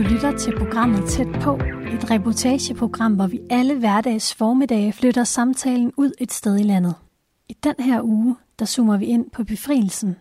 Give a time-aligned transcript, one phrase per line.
[0.00, 1.54] Du lytter til programmet Tæt på,
[1.92, 6.94] et reportageprogram, hvor vi alle hverdags formiddage flytter samtalen ud et sted i landet.
[7.48, 10.16] I den her uge, der zoomer vi ind på befrielsen.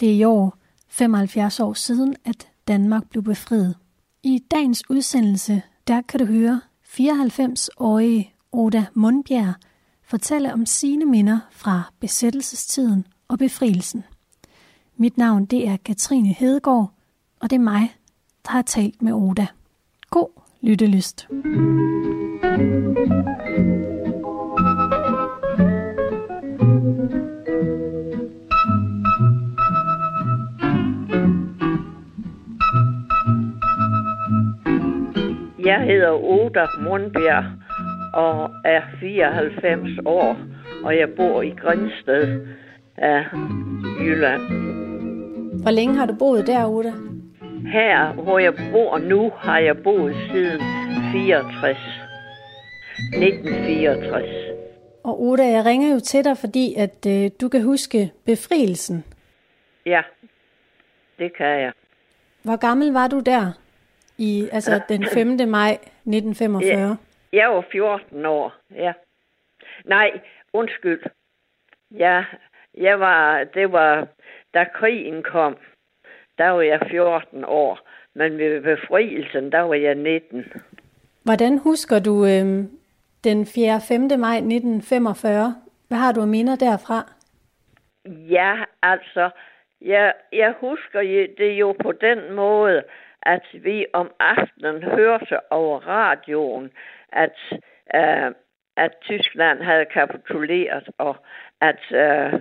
[0.00, 0.58] Det er i år
[0.88, 3.76] 75 år siden, at Danmark blev befriet.
[4.22, 9.54] I dagens udsendelse, der kan du høre 94-årige Oda Mundbjerg
[10.02, 14.04] fortælle om sine minder fra besættelsestiden og befrielsen.
[14.96, 16.92] Mit navn det er Katrine Hedegaard,
[17.40, 17.95] og det er mig,
[18.46, 19.46] der har talt med Oda.
[20.10, 21.28] God lyttelyst.
[35.64, 37.44] Jeg hedder Oda Mundbjerg
[38.14, 40.36] og er 94 år,
[40.84, 42.46] og jeg bor i Grænsted
[42.96, 43.24] af
[44.00, 44.42] Jylland.
[45.62, 46.92] Hvor længe har du boet der, Oda?
[47.72, 50.60] Her, hvor jeg bor nu, har jeg boet siden
[51.12, 51.78] 64.
[52.98, 54.46] 1964.
[55.04, 59.04] Og Oda, jeg ringer jo til dig, fordi at øh, du kan huske befrielsen.
[59.86, 60.02] Ja,
[61.18, 61.72] det kan jeg.
[62.44, 63.52] Hvor gammel var du der?
[64.18, 65.48] I, altså den 5.
[65.48, 66.70] maj 1945?
[66.72, 66.94] Ja.
[67.32, 68.92] Jeg var 14 år, ja.
[69.84, 70.20] Nej,
[70.52, 71.02] undskyld.
[71.90, 72.24] Ja,
[72.74, 74.08] jeg var, det var,
[74.54, 75.56] da krigen kom,
[76.38, 77.80] der var jeg 14 år.
[78.14, 80.44] Men ved befrielsen, der var jeg 19.
[81.24, 82.64] Hvordan husker du øh,
[83.24, 83.80] den 4.
[83.88, 84.00] 5.
[84.20, 85.54] maj 1945?
[85.88, 87.12] Hvad har du af minder derfra?
[88.06, 89.30] Ja, altså,
[89.80, 91.00] jeg, jeg husker
[91.38, 92.82] det jo på den måde,
[93.22, 96.70] at vi om aftenen hørte over radioen,
[97.12, 97.36] at,
[97.94, 98.34] uh,
[98.76, 101.16] at Tyskland havde kapituleret, og
[101.60, 102.40] at uh,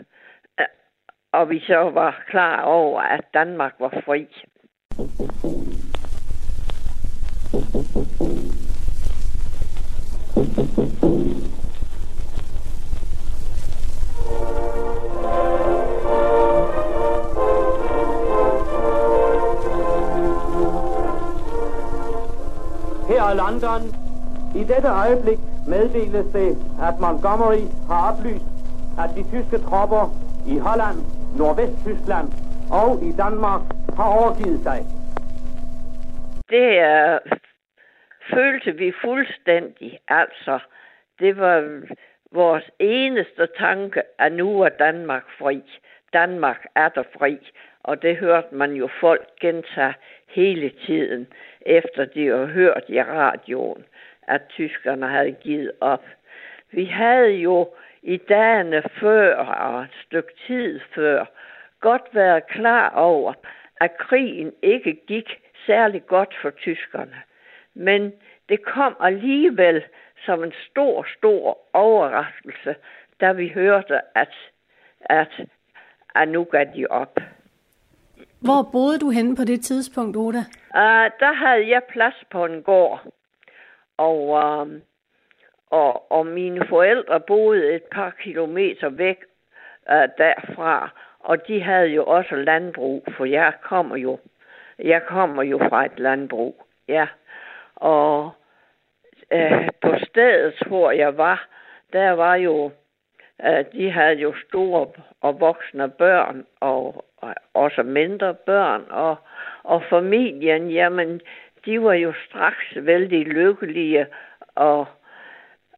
[1.36, 4.28] og vi så var klar over, at Danmark var fri.
[23.08, 23.82] Her i London,
[24.56, 28.46] i dette øjeblik meddeles det, at Montgomery har oplyst,
[29.00, 30.10] at de tyske tropper
[30.48, 32.28] i Holland, Nordvesttyskland
[32.72, 33.62] og i Danmark
[33.98, 34.80] har overgivet sig.
[36.50, 37.20] Det er,
[38.34, 40.00] følte vi fuldstændig.
[40.08, 40.60] Altså,
[41.20, 41.82] det var
[42.32, 45.64] vores eneste tanke, at nu er Danmark fri.
[46.14, 47.52] Danmark er der fri.
[47.84, 49.94] Og det hørte man jo folk gentage
[50.28, 51.28] hele tiden,
[51.62, 53.86] efter de havde hørt i radioen,
[54.28, 56.04] at tyskerne havde givet op.
[56.72, 57.70] Vi havde jo
[58.06, 61.26] i dagene før og et stykke tid før
[61.82, 63.34] godt været klar over,
[63.82, 65.30] at krigen ikke gik
[65.66, 67.18] særlig godt for tyskerne.
[67.74, 68.14] Men
[68.50, 69.84] det kom alligevel
[70.26, 72.76] som en stor, stor overraskelse,
[73.22, 74.34] da vi hørte, at,
[75.00, 75.42] at,
[76.16, 77.20] at nu gav de op.
[78.40, 80.44] Hvor boede du henne på det tidspunkt, Oda?
[80.82, 83.02] Uh, der havde jeg plads på en gård.
[83.98, 84.68] Og, uh,
[85.72, 89.18] og, og mine forældre boede et par kilometer væk
[89.92, 90.90] øh, derfra.
[91.20, 94.20] Og de havde jo også landbrug, for jeg kommer jo,
[94.80, 96.66] jeg kommer jo fra et landbrug.
[96.88, 97.08] Ja.
[97.76, 98.32] Og
[99.32, 101.48] øh, på stedet, hvor jeg var,
[101.94, 102.72] der var jo,
[103.46, 104.88] øh, de havde jo store
[105.22, 109.16] og voksne børn, og og også mindre børn, og,
[109.64, 111.22] og familien, jamen,
[111.66, 114.08] de var jo straks vældig lykkelige,
[114.56, 114.86] og,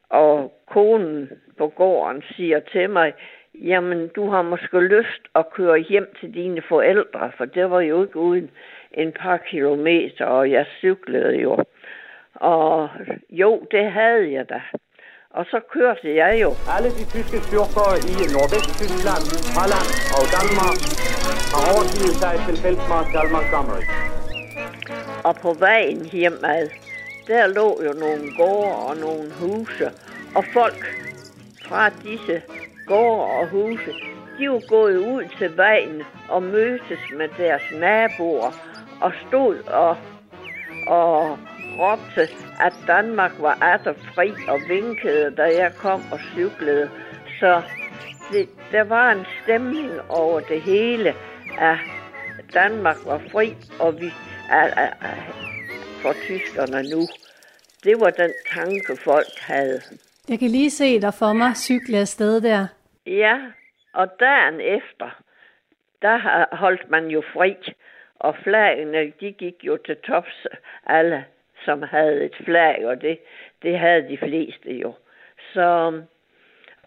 [0.09, 3.13] og konen på gården siger til mig,
[3.53, 8.03] jamen, du har måske lyst at køre hjem til dine forældre, for det var jo
[8.03, 8.51] ikke uden
[8.91, 11.57] en par kilometer, og jeg cyklede jo.
[12.35, 12.90] Og
[13.29, 14.62] jo, det havde jeg da.
[15.29, 16.50] Og så kørte jeg jo.
[16.75, 19.25] Alle de tyske styrker i Nordvesttyskland,
[19.57, 20.79] Holland og Danmark
[21.53, 23.85] har overgivet sig til feltmarskal Montgomery.
[25.28, 26.64] Og på vejen hjemad,
[27.28, 30.06] der lå jo nogle gårde og nogle huse.
[30.35, 30.85] Og folk
[31.68, 32.41] fra disse
[32.85, 33.91] gårde og huse,
[34.40, 38.52] de var gået ud til vejen og mødtes med deres naboer
[39.02, 39.97] og stod og,
[40.88, 41.40] og
[41.79, 42.29] råbte,
[42.59, 46.90] at Danmark var atter fri og vinkede, da jeg kom og cyklede.
[47.40, 47.62] Så
[48.32, 51.16] det, der var en stemning over det hele,
[51.59, 51.78] at
[52.53, 54.14] Danmark var fri, og vi
[54.50, 55.16] er, er, er,
[56.02, 57.02] for tyskerne nu.
[57.84, 59.82] Det var den tanke, folk havde.
[60.29, 62.68] Jeg kan lige se dig for mig cykle afsted der.
[63.06, 63.38] Ja,
[63.94, 65.22] og dagen efter,
[66.02, 67.56] der holdt man jo fri.
[68.20, 70.47] og flagene, de gik jo til tops
[70.85, 71.26] alle,
[71.66, 73.18] som havde et flag, og det,
[73.62, 74.94] det havde de fleste jo.
[75.53, 76.02] Så,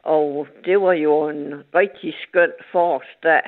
[0.02, 3.42] og det var jo en rigtig skøn forårsdag,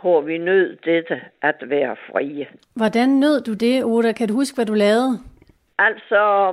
[0.00, 2.46] hvor vi nød dette at være frie.
[2.76, 4.12] Hvordan nød du det, Oda?
[4.12, 5.18] Kan du huske, hvad du lavede?
[5.78, 6.52] Altså,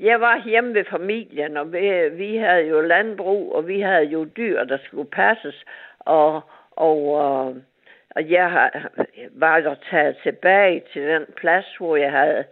[0.00, 4.24] jeg var hjemme ved familien, og vi, vi havde jo landbrug, og vi havde jo
[4.24, 5.64] dyr, der skulle passes,
[5.98, 7.56] og, og, og,
[8.10, 8.70] og jeg
[9.30, 12.44] var der taget tilbage til den plads, hvor jeg havde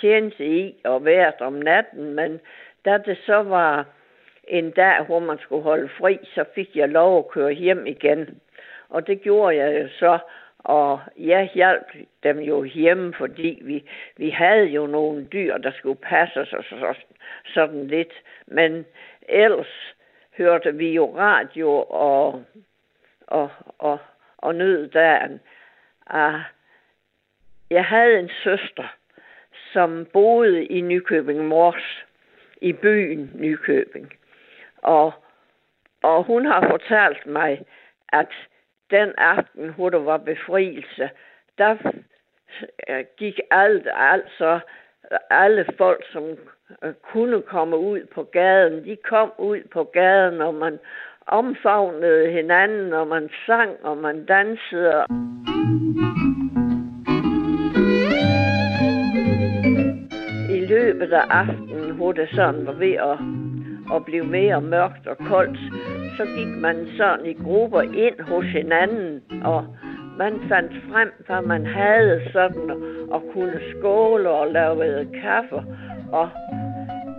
[0.00, 2.40] tjent i og været om natten, men
[2.84, 3.86] da det så var
[4.48, 8.40] en dag, hvor man skulle holde fri, så fik jeg lov at køre hjem igen.
[8.88, 10.18] Og det gjorde jeg jo så,
[10.68, 11.86] og jeg hjalp
[12.22, 13.84] dem jo hjemme, fordi vi,
[14.16, 16.94] vi havde jo nogle dyr, der skulle passe os og så,
[17.44, 18.12] sådan lidt.
[18.46, 18.86] Men
[19.28, 19.94] ellers
[20.38, 22.44] hørte vi jo radio og,
[23.26, 23.98] og, og,
[24.38, 25.40] og nød dagen.
[26.06, 26.40] Ah,
[27.70, 28.96] jeg havde en søster,
[29.72, 32.04] som boede i Nykøbing Mors,
[32.60, 34.12] i byen Nykøbing.
[34.82, 35.12] Og,
[36.02, 37.64] og hun har fortalt mig,
[38.12, 38.28] at
[38.90, 41.10] den aften, hvor der var befrielse,
[41.58, 41.76] der
[42.88, 44.60] øh, gik alt, altså
[45.30, 46.24] alle folk, som
[46.82, 50.78] øh, kunne komme ud på gaden, de kom ud på gaden, og man
[51.26, 55.04] omfavnede hinanden, og man sang, og man dansede.
[60.50, 63.47] I løbet af aftenen, hvor det sådan var ved at,
[63.90, 65.58] og blev mere mørkt og koldt,
[66.16, 69.66] så gik man sådan i grupper ind hos hinanden, og
[70.18, 72.70] man fandt frem, hvad man havde sådan,
[73.10, 75.62] og kunne skåle og lave kaffe,
[76.12, 76.28] og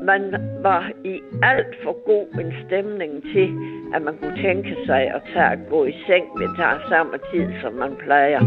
[0.03, 0.21] man
[0.61, 3.49] var i alt for god en stemning til,
[3.93, 6.47] at man kunne tænke sig at tage at gå i seng ved
[6.89, 8.39] samme tid, som man plejer.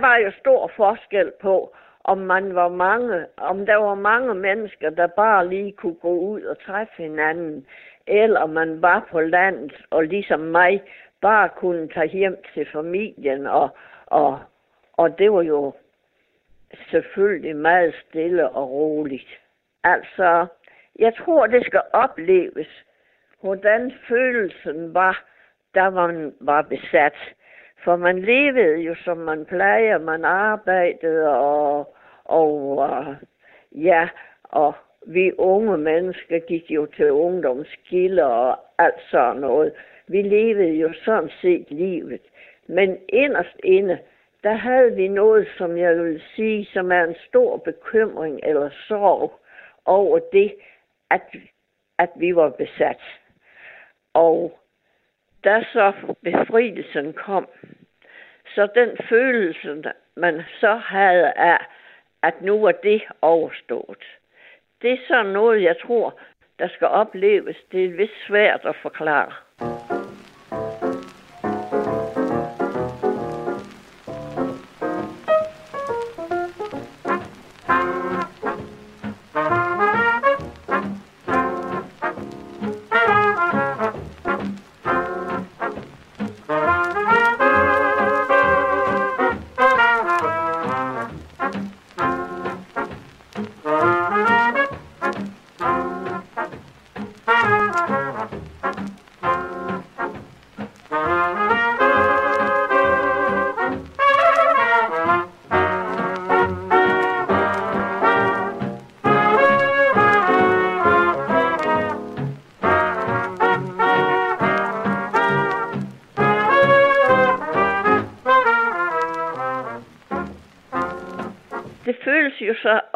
[0.00, 5.06] Var jo stor forskel på, om man var mange, om der var mange mennesker, der
[5.06, 7.66] bare lige kunne gå ud og træffe hinanden,
[8.06, 10.82] eller man var på landet, og ligesom mig,
[11.20, 13.68] bare kunne tage hjem til familien, og,
[14.06, 14.38] og,
[14.92, 15.72] og det var jo
[16.90, 19.40] selvfølgelig meget stille og roligt.
[19.84, 20.46] Altså,
[20.98, 22.84] jeg tror, det skal opleves,
[23.40, 25.24] hvordan følelsen var,
[25.74, 27.14] da man var besat.
[27.86, 29.98] For man levede jo, som man plejer.
[29.98, 33.14] Man arbejdede, og, og uh,
[33.84, 34.08] ja,
[34.42, 34.74] og
[35.06, 39.72] vi unge mennesker gik jo til ungdomsgilder og alt sådan noget.
[40.08, 42.20] Vi levede jo sådan set livet.
[42.66, 43.98] Men inderst inde,
[44.42, 49.40] der havde vi noget, som jeg vil sige, som er en stor bekymring eller sorg
[49.84, 50.54] over det,
[51.10, 51.22] at,
[51.98, 53.00] at vi var besat.
[54.14, 54.58] Og
[55.44, 55.92] da så
[56.22, 57.48] befrielsen kom,
[58.56, 59.82] så den følelse,
[60.16, 61.58] man så havde af,
[62.22, 64.04] at nu var det overstået,
[64.82, 66.18] det er sådan noget, jeg tror,
[66.58, 67.56] der skal opleves.
[67.72, 69.32] Det er vist svært at forklare.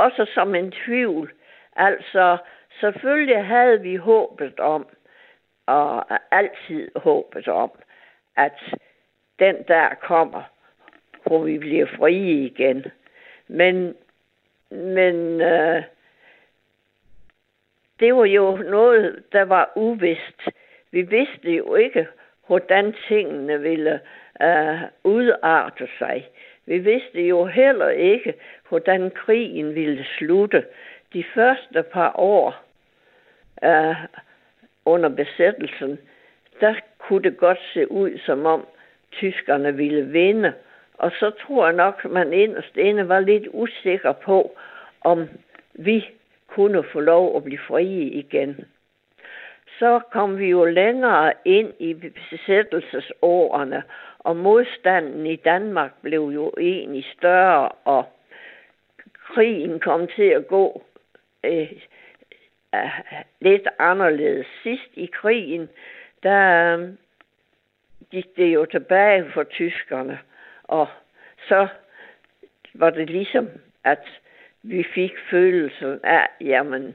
[0.00, 1.33] Også som en tvivl.
[1.76, 2.37] Altså,
[2.80, 4.87] selvfølgelig havde vi håbet om,
[5.66, 7.71] og altid håbet om,
[8.37, 8.59] at
[9.38, 10.42] den der kommer,
[11.26, 12.85] hvor vi bliver frie igen.
[13.49, 13.95] Men,
[14.71, 15.83] men øh,
[18.00, 20.40] det var jo noget, der var uvist.
[20.90, 22.07] Vi vidste jo ikke,
[22.47, 24.00] hvordan tingene ville
[24.42, 26.28] øh, udarte sig.
[26.70, 28.34] Vi vidste jo heller ikke,
[28.68, 30.64] hvordan krigen ville slutte.
[31.12, 32.64] De første par år
[33.62, 33.96] uh,
[34.84, 35.98] under besættelsen,
[36.60, 38.66] der kunne det godt se ud, som om
[39.12, 40.52] tyskerne ville vinde,
[40.94, 44.58] Og så tror jeg nok, at man inderst inde var lidt usikker på,
[45.00, 45.28] om
[45.74, 46.08] vi
[46.46, 48.64] kunne få lov at blive frie igen.
[49.78, 51.94] Så kom vi jo længere ind i
[52.30, 53.82] besættelsesårene,
[54.24, 58.04] og modstanden i Danmark blev jo egentlig større, og
[59.14, 60.82] krigen kom til at gå
[61.44, 61.72] øh,
[62.74, 63.00] øh,
[63.40, 64.46] lidt anderledes.
[64.62, 65.68] Sidst i krigen,
[66.22, 66.88] der øh,
[68.10, 70.18] gik det jo tilbage for tyskerne,
[70.64, 70.88] og
[71.48, 71.68] så
[72.74, 73.48] var det ligesom,
[73.84, 74.04] at
[74.62, 76.94] vi fik følelsen af, jamen,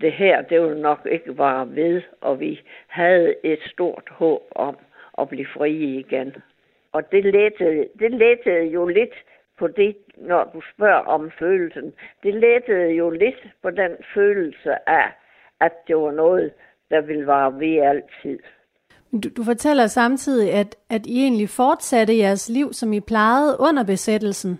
[0.00, 4.76] det her, det var nok ikke bare ved, og vi havde et stort håb om
[5.18, 6.36] at blive frie igen.
[6.94, 9.14] Og det lettede, det lettede jo lidt
[9.58, 11.92] på det, når du spørger om følelsen.
[12.22, 15.06] Det lettede jo lidt på den følelse af,
[15.60, 16.52] at det var noget,
[16.90, 18.38] der ville være ved altid.
[19.12, 23.84] Du, du fortæller samtidig, at, at I egentlig fortsatte jeres liv, som I plejede under
[23.84, 24.58] besættelsen.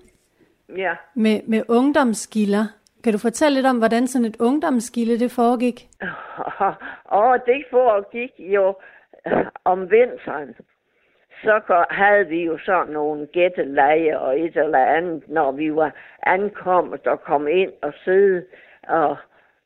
[0.76, 0.94] Ja.
[1.14, 2.64] Med, med ungdomsgilder.
[3.04, 5.88] Kan du fortælle lidt om, hvordan sådan et ungdomsgilde det foregik?
[7.04, 8.74] Og det foregik jo
[9.64, 10.54] om vinteren.
[11.42, 17.06] Så havde vi jo sådan nogle gætteleje og et eller andet, når vi var ankommet
[17.06, 18.46] og kom ind og sidde.
[18.88, 19.16] Og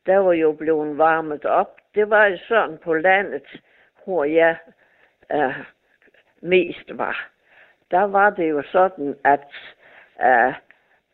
[0.06, 1.76] der var jo blevet varmet op.
[1.94, 3.60] Det var jo sådan på landet,
[4.04, 4.56] hvor jeg
[5.32, 5.56] øh,
[6.42, 7.28] mest var.
[7.90, 9.46] Der var det jo sådan, at
[10.22, 10.54] øh,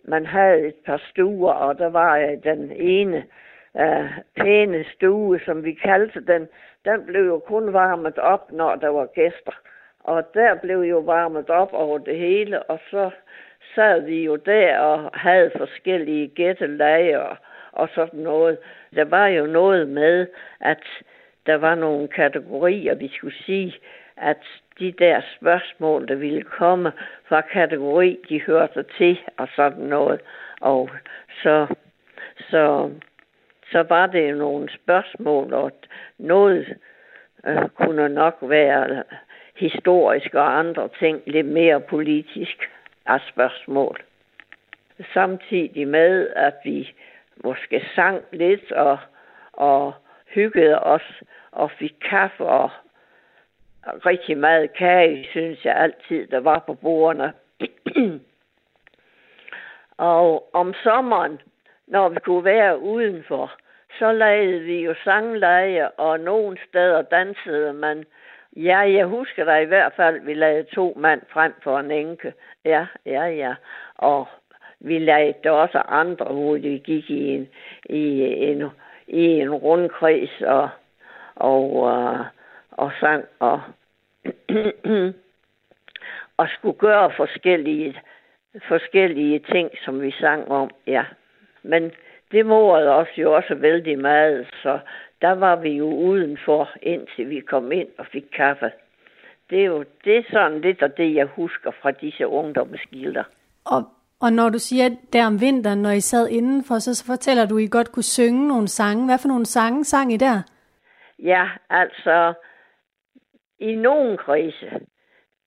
[0.04, 3.24] man havde et par stuer, og der var øh, den ene
[3.76, 6.48] øh, pæne stue, som vi kaldte den,
[6.84, 9.60] den blev jo kun varmet op, når der var gæster.
[10.04, 13.10] Og der blev jo varmet op over det hele, og så
[13.74, 17.36] sad vi jo der og havde forskellige gættelager og,
[17.72, 18.58] og sådan noget.
[18.94, 20.26] Der var jo noget med,
[20.60, 20.82] at
[21.46, 23.74] der var nogle kategorier, vi skulle sige,
[24.16, 24.38] at
[24.78, 26.92] de der spørgsmål, der ville komme
[27.28, 30.20] fra kategori, de hørte til og sådan noget.
[30.60, 30.90] Og
[31.42, 31.66] så,
[32.50, 32.90] så,
[33.72, 35.72] så var det jo nogle spørgsmål, og
[36.18, 36.76] noget
[37.46, 39.02] øh, kunne nok være
[39.56, 42.70] historiske og andre ting, lidt mere politisk
[43.06, 44.02] af spørgsmål.
[45.14, 46.94] Samtidig med, at vi
[47.44, 48.98] måske sang lidt og,
[49.52, 49.94] og
[50.34, 52.70] hyggede os og fik kaffe og
[53.86, 57.32] rigtig meget kage, synes jeg altid, der var på bordene.
[59.98, 61.40] og om sommeren,
[61.86, 63.52] når vi kunne være udenfor,
[63.98, 68.04] så lavede vi jo sangleje, og nogle steder dansede man.
[68.56, 72.32] Ja, jeg husker da i hvert fald, vi lagde to mand frem for en enke.
[72.64, 73.54] Ja, ja, ja.
[73.94, 74.28] Og
[74.80, 77.48] vi lagde der også andre, hvor vi gik i en,
[77.84, 78.62] i en,
[79.06, 80.68] i en rundkreds og,
[81.36, 82.20] og, uh,
[82.70, 83.60] og sang og,
[86.38, 88.00] og skulle gøre forskellige,
[88.68, 90.70] forskellige ting, som vi sang om.
[90.86, 91.04] Ja.
[91.62, 91.92] Men
[92.32, 94.78] det morede os jo også vældig meget, så
[95.24, 98.70] der var vi jo udenfor, indtil vi kom ind og fik kaffe.
[99.50, 103.24] Det er jo det er sådan lidt af det, jeg husker fra disse ungdomsgilder.
[103.64, 103.82] Og,
[104.20, 107.62] og når du siger der om vinteren, når I sad indenfor, så, fortæller du, at
[107.62, 109.04] I godt kunne synge nogle sange.
[109.04, 110.42] Hvad for nogle sange sang I der?
[111.18, 112.34] Ja, altså,
[113.58, 114.70] i nogle krise,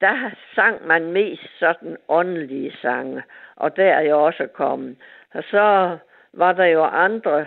[0.01, 3.23] der sang man mest sådan åndelige sange,
[3.55, 4.97] og der er jeg også kommet.
[5.33, 5.97] Og så
[6.33, 7.39] var der jo andre,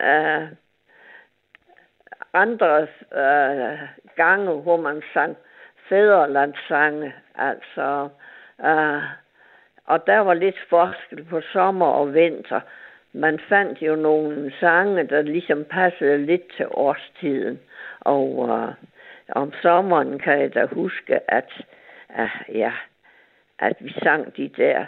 [0.00, 0.48] øh,
[2.34, 2.82] andre
[3.14, 3.78] øh,
[4.16, 5.36] gange, hvor man sang
[5.88, 8.08] fædrelandssange, altså,
[8.64, 9.02] øh,
[9.84, 12.60] og der var lidt forskel på sommer og vinter.
[13.12, 17.60] Man fandt jo nogle sange, der ligesom passede lidt til årstiden,
[18.00, 18.74] og øh,
[19.28, 21.50] om sommeren kan jeg da huske, at,
[22.18, 22.72] øh, ja,
[23.58, 24.84] at vi sang de der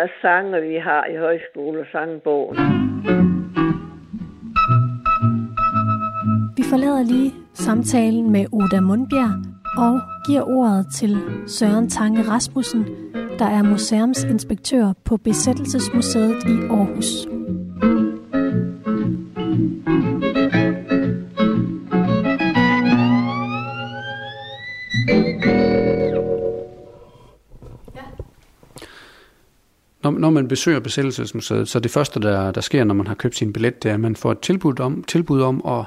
[0.00, 3.43] øh, sange, vi har i højskole sangbogen.
[6.56, 9.44] Vi forlader lige samtalen med Oda Mundbjerg
[9.76, 12.86] og giver ordet til Søren Tange Rasmussen,
[13.38, 17.26] der er museumsinspektør på Besættelsesmuseet i Aarhus.
[30.02, 33.36] Når, når man besøger Besættelsesmuseet, så det første, der, der sker, når man har købt
[33.36, 35.84] sin billet, det er, at man får et tilbud om, tilbud om at,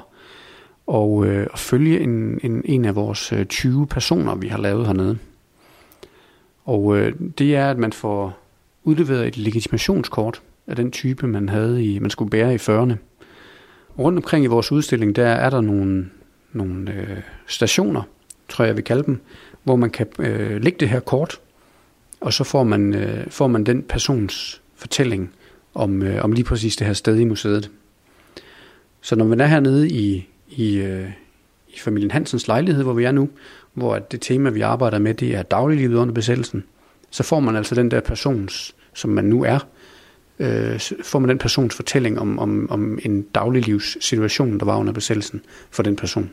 [0.88, 5.18] og, øh, følge en, en, en af vores øh, 20 personer, vi har lavet hernede.
[6.64, 8.38] Og øh, det er, at man får
[8.84, 12.94] udleveret et legitimationskort af den type, man havde i, man skulle bære i 40'erne.
[13.98, 16.08] Rundt omkring i vores udstilling, der er der nogle,
[16.52, 17.16] nogle øh,
[17.46, 18.02] stationer,
[18.48, 19.20] tror jeg, vi kalder dem,
[19.62, 21.40] hvor man kan øh, lægge det her kort
[22.20, 25.30] og så får man, øh, får man den persons fortælling
[25.74, 27.70] om, øh, om lige præcis det her sted i museet.
[29.00, 31.10] Så når man er hernede i, i, øh,
[31.68, 33.28] i familien Hansens lejlighed, hvor vi er nu,
[33.74, 36.64] hvor det tema, vi arbejder med, det er dagliglivet under besættelsen,
[37.10, 39.58] så får man altså den der persons, som man nu er,
[40.38, 45.42] øh, får man den persons fortælling om, om, om en dagliglivssituation, der var under besættelsen
[45.70, 46.30] for den person.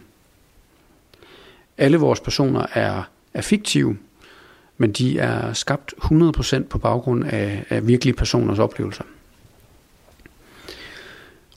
[1.77, 3.97] Alle vores personer er, er fiktive,
[4.77, 9.03] men de er skabt 100% på baggrund af, af virkelige personers oplevelser.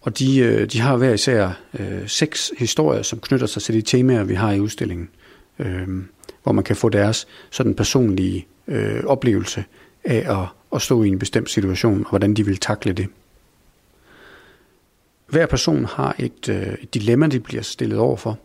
[0.00, 3.82] Og de, øh, de har hver især øh, seks historier, som knytter sig til de
[3.82, 5.08] temaer, vi har i udstillingen,
[5.58, 5.88] øh,
[6.42, 9.64] hvor man kan få deres sådan personlige øh, oplevelse
[10.04, 13.08] af at, at stå i en bestemt situation, og hvordan de vil takle det.
[15.26, 18.38] Hver person har et, øh, et dilemma, de bliver stillet over for,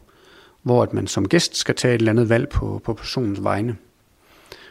[0.62, 3.76] hvor at man som gæst skal tage et eller andet valg på, på personens vegne.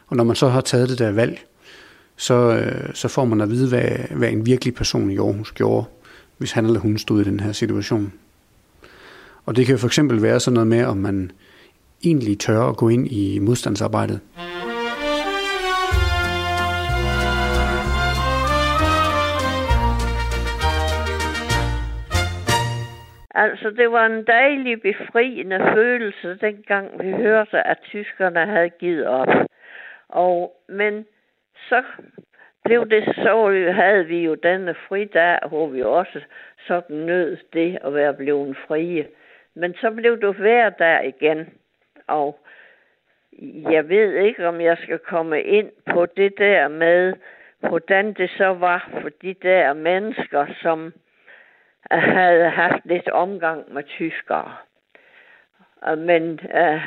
[0.06, 1.44] Og når man så har taget det der valg,
[2.16, 5.86] så, øh, så får man at vide, hvad, hvad en virkelig person i Aarhus gjorde,
[6.42, 8.12] hvis han eller hun stod i den her situation.
[9.46, 11.30] Og det kan jo for eksempel være sådan noget med, om man
[12.04, 14.20] egentlig tør at gå ind i modstandsarbejdet.
[23.34, 29.28] Altså, det var en dejlig, befriende følelse, dengang vi hørte, at tyskerne havde givet op.
[30.08, 31.04] Og, men
[31.68, 31.82] så
[32.64, 36.20] blev det så, havde vi jo denne fridag, hvor vi også
[36.66, 39.06] sådan nød det at være blevet frie.
[39.54, 41.54] Men så blev du hver dag igen.
[42.06, 42.38] Og
[43.70, 47.14] jeg ved ikke, om jeg skal komme ind på det der med,
[47.60, 50.92] hvordan det så var for de der mennesker, som
[51.90, 54.56] havde haft lidt omgang med tyskere.
[55.96, 56.82] Men øh,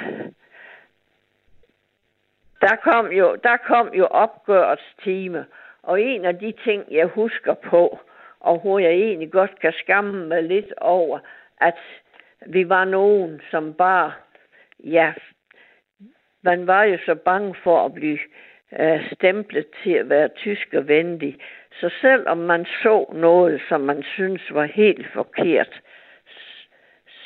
[2.62, 5.46] der kom jo, der kom jo opgørelstime,
[5.86, 8.00] og en af de ting, jeg husker på,
[8.40, 11.20] og hvor jeg egentlig godt kan skamme mig lidt over,
[11.62, 11.77] at
[12.46, 14.14] vi var nogen, som bare,
[14.79, 15.14] ja,
[16.42, 18.20] man var jo så bange for at blive
[18.79, 21.38] øh, stemplet til at være tyskervenlig.
[21.79, 25.81] Så selvom man så noget, som man synes var helt forkert,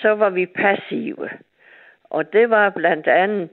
[0.02, 1.30] så var vi passive.
[2.04, 3.50] Og det var blandt andet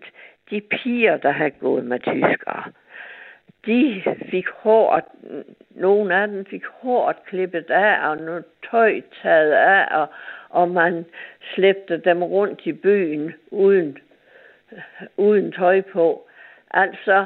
[0.51, 2.73] de piger, der havde gået med tyskere.
[3.67, 5.05] De fik hårdt,
[5.71, 10.09] nogle af dem fik hårdt klippet af, og noget tøj taget af, og,
[10.49, 11.05] og man
[11.55, 13.99] slæbte dem rundt i byen uden,
[15.17, 16.29] uden tøj på.
[16.71, 17.25] Altså,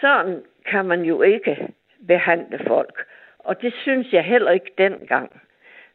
[0.00, 1.68] sådan kan man jo ikke
[2.06, 3.06] behandle folk.
[3.38, 5.40] Og det synes jeg heller ikke dengang.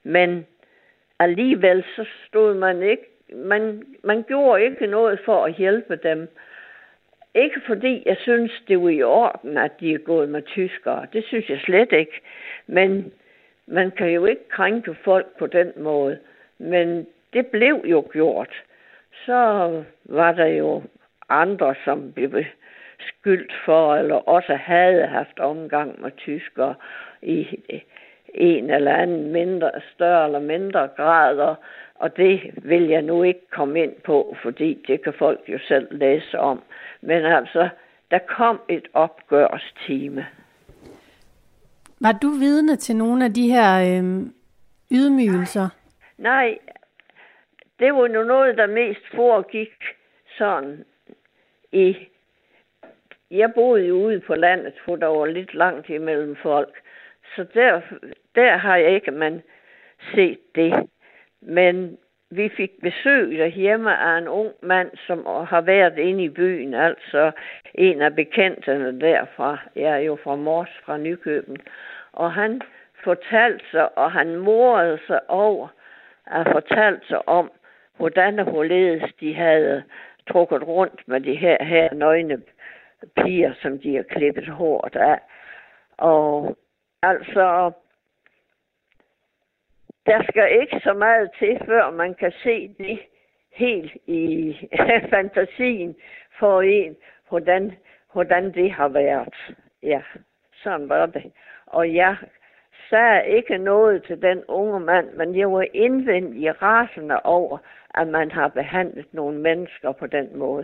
[0.04, 0.46] Men
[1.20, 3.04] alligevel så stod man ikke,
[3.34, 6.30] man, man gjorde ikke noget for at hjælpe dem.
[7.36, 11.08] Ikke fordi jeg synes, det var i orden, at de er gået med tyskere.
[11.14, 12.22] Det synes jeg slet ikke.
[12.68, 13.14] Men
[13.68, 16.20] man kan jo ikke krænke folk på den måde.
[16.58, 18.64] Men det blev jo gjort.
[19.26, 19.34] Så
[20.06, 20.84] var der jo
[21.30, 22.44] andre, som blev
[23.00, 26.76] skyldt for, eller også havde haft omgang med tyskere
[27.22, 27.48] i
[28.34, 31.56] en eller anden mindre, større eller mindre grad, og
[32.08, 36.40] det vil jeg nu ikke komme ind på, fordi det kan folk jo selv læse
[36.40, 36.62] om.
[37.02, 37.70] Men altså,
[38.12, 40.26] der kom et opgørstime.
[42.02, 44.04] Var du vidne til nogle af de her øh,
[44.92, 45.70] ydmygelser?
[46.18, 46.48] Nej.
[46.48, 46.58] Nej,
[47.80, 49.72] det var jo noget, der mest foregik
[50.38, 50.86] sådan
[51.72, 51.96] i
[53.32, 56.82] jeg boede jo ude på landet, hvor der var lidt langt imellem folk.
[57.36, 57.82] Så der,
[58.36, 59.42] der har jeg ikke man
[60.14, 60.90] set det.
[61.42, 61.98] Men
[62.32, 67.32] vi fik besøg derhjemme af en ung mand, som har været inde i byen, altså
[67.76, 69.58] en af bekendterne derfra.
[69.76, 71.58] Jeg er jo fra Mors, fra Nykøben.
[72.14, 72.62] Og han
[73.04, 75.68] fortalte sig, og han morede sig over
[76.26, 77.52] at fortalte sig om,
[77.98, 79.84] hvordan og hvorledes de havde
[80.30, 82.42] trukket rundt med de her, her nøgne
[83.16, 85.20] piger, som de har klippet hårdt af.
[85.98, 86.58] Og
[87.04, 87.72] altså,
[90.06, 93.00] der skal ikke så meget til, før man kan se det
[93.54, 94.56] helt i
[95.14, 95.96] fantasien
[96.40, 96.96] for en,
[97.30, 97.72] hvordan,
[98.14, 99.56] hvordan det har været.
[99.84, 100.02] Ja,
[100.64, 101.32] sådan var det.
[101.66, 102.16] Og jeg
[102.90, 107.58] sagde ikke noget til den unge mand, men jeg var indvendig rasende over,
[107.96, 110.64] at man har behandlet nogle mennesker på den måde.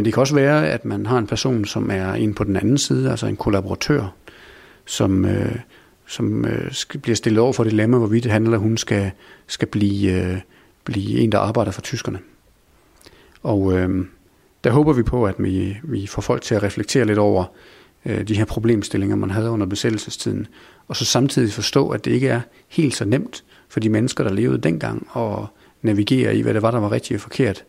[0.00, 2.56] Men det kan også være, at man har en person, som er en på den
[2.56, 4.14] anden side, altså en kollaboratør,
[4.84, 5.56] som, øh,
[6.06, 9.10] som øh, skal, bliver stillet over for et dilemma, hvorvidt han eller hun skal,
[9.46, 10.36] skal blive, øh,
[10.84, 12.18] blive en, der arbejder for tyskerne.
[13.42, 14.06] Og øh,
[14.64, 17.44] der håber vi på, at vi, vi får folk til at reflektere lidt over
[18.06, 20.46] øh, de her problemstillinger, man havde under besættelsestiden,
[20.88, 24.32] og så samtidig forstå, at det ikke er helt så nemt for de mennesker, der
[24.32, 25.38] levede dengang, at
[25.82, 27.64] navigere i, hvad det var, der var rigtigt og forkert.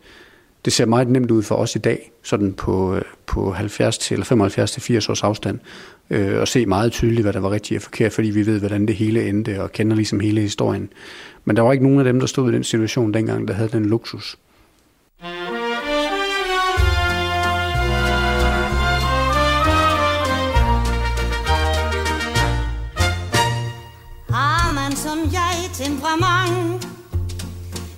[0.64, 4.14] Det ser meget nemt ud for os i dag, sådan på, øh, på 70 til,
[4.14, 5.58] eller 75 til 80 års afstand,
[6.10, 8.86] øh, og se meget tydeligt, hvad der var rigtigt og forkert, fordi vi ved, hvordan
[8.86, 10.88] det hele endte, og kender ligesom hele historien.
[11.44, 13.68] Men der var ikke nogen af dem, der stod i den situation dengang, der havde
[13.68, 14.36] den luksus.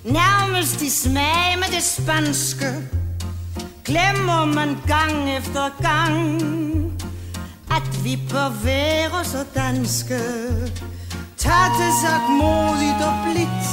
[0.05, 2.73] Nærmest i smag med det spanske.
[3.85, 6.41] Glemmer man gang efter gang
[7.71, 10.19] At vi bør være så danske.
[11.37, 13.65] Tag det sagt modigt og blidt.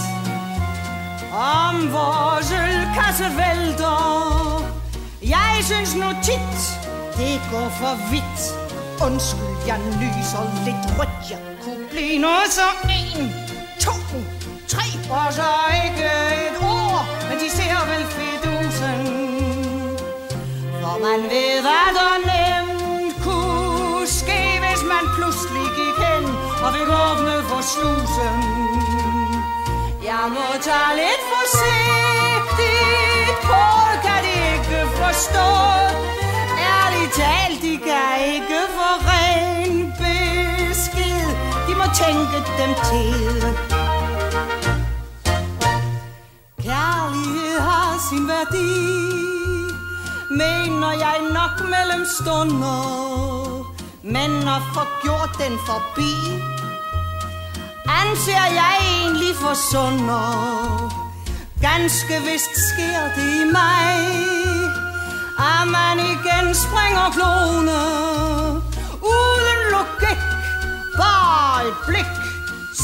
[1.33, 4.65] Om vores ølkasse vælter.
[5.23, 6.61] Jeg synes nu tit
[7.17, 8.41] Det går for vidt.
[9.07, 11.31] Undskyld, jeg nyser lidt rødt.
[11.31, 13.33] Jeg kunne blive noget som en
[13.81, 13.93] to,
[14.75, 14.89] tre,
[15.21, 15.51] og så
[15.85, 16.09] ikke
[16.47, 19.01] et ord, men de ser vel fedusen.
[20.81, 26.25] For man ved, hvad der nemt kunne ske, hvis man pludselig gik hen
[26.65, 28.39] og fik åbne for slusen.
[30.11, 33.65] Jeg må tage lidt forsigtigt på,
[34.05, 35.49] kan de ikke forstå.
[36.73, 41.25] Ærligt talt, de kan ikke få ren besked.
[41.67, 43.72] De må tænke dem til.
[48.13, 48.73] Sin værdi
[50.31, 52.83] Mener jeg nok mellem stunder
[54.03, 56.15] Men at få gjort den forbi.
[58.01, 60.33] Anser jeg egentlig for sunder?
[61.61, 63.95] Ganske vist sker det i mig
[65.39, 67.81] At man igen springer klone
[69.17, 70.23] Uden logik
[70.99, 72.22] Bare et blik.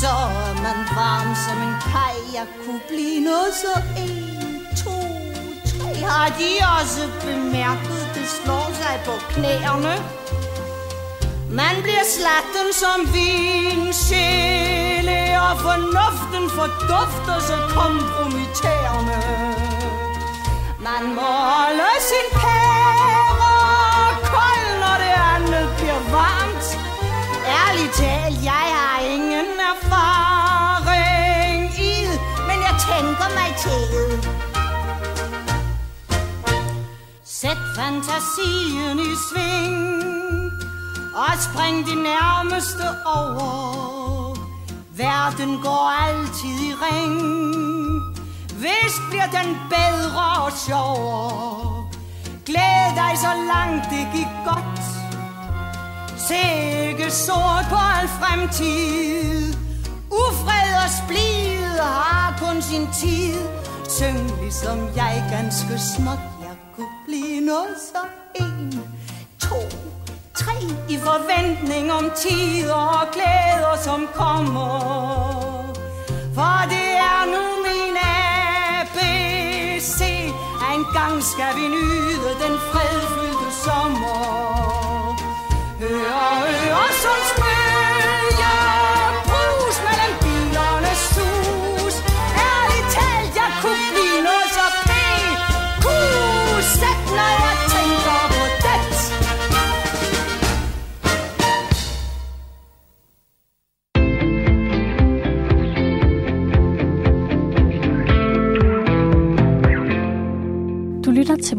[0.01, 4.29] Så er man varm som en kaj Jeg kunne blive noget så en
[6.05, 9.95] har de også bemærket, det slår sig på knæerne.
[11.51, 19.21] Man bliver slatten som vin, sjæle, og fornuften fordufter så kompromitterende.
[20.89, 23.48] Man må holde sin pære
[33.09, 34.31] men tænker mig til.
[37.25, 40.53] Sæt fantasien i sving
[41.17, 44.37] Og spring de nærmeste over.
[44.97, 47.17] Verden går altid i ring.
[48.55, 51.89] Hvis bliver den bedre og sjovere.
[52.47, 54.85] Glæd dig så langt det gik godt.
[56.29, 56.41] Se
[56.89, 59.68] ikke sort på al fremtid.
[60.11, 63.35] Ufred og splid har kun sin tid.
[63.89, 66.19] Syng ligesom jeg ganske småt.
[67.07, 68.03] Blive noget så
[68.35, 68.85] en,
[69.41, 69.61] to,
[70.35, 70.57] tre
[70.89, 74.79] i forventning om tider og glæder, som kommer.
[76.35, 80.01] For det er nu min ABC,
[80.75, 82.58] en gang skal vi nyde den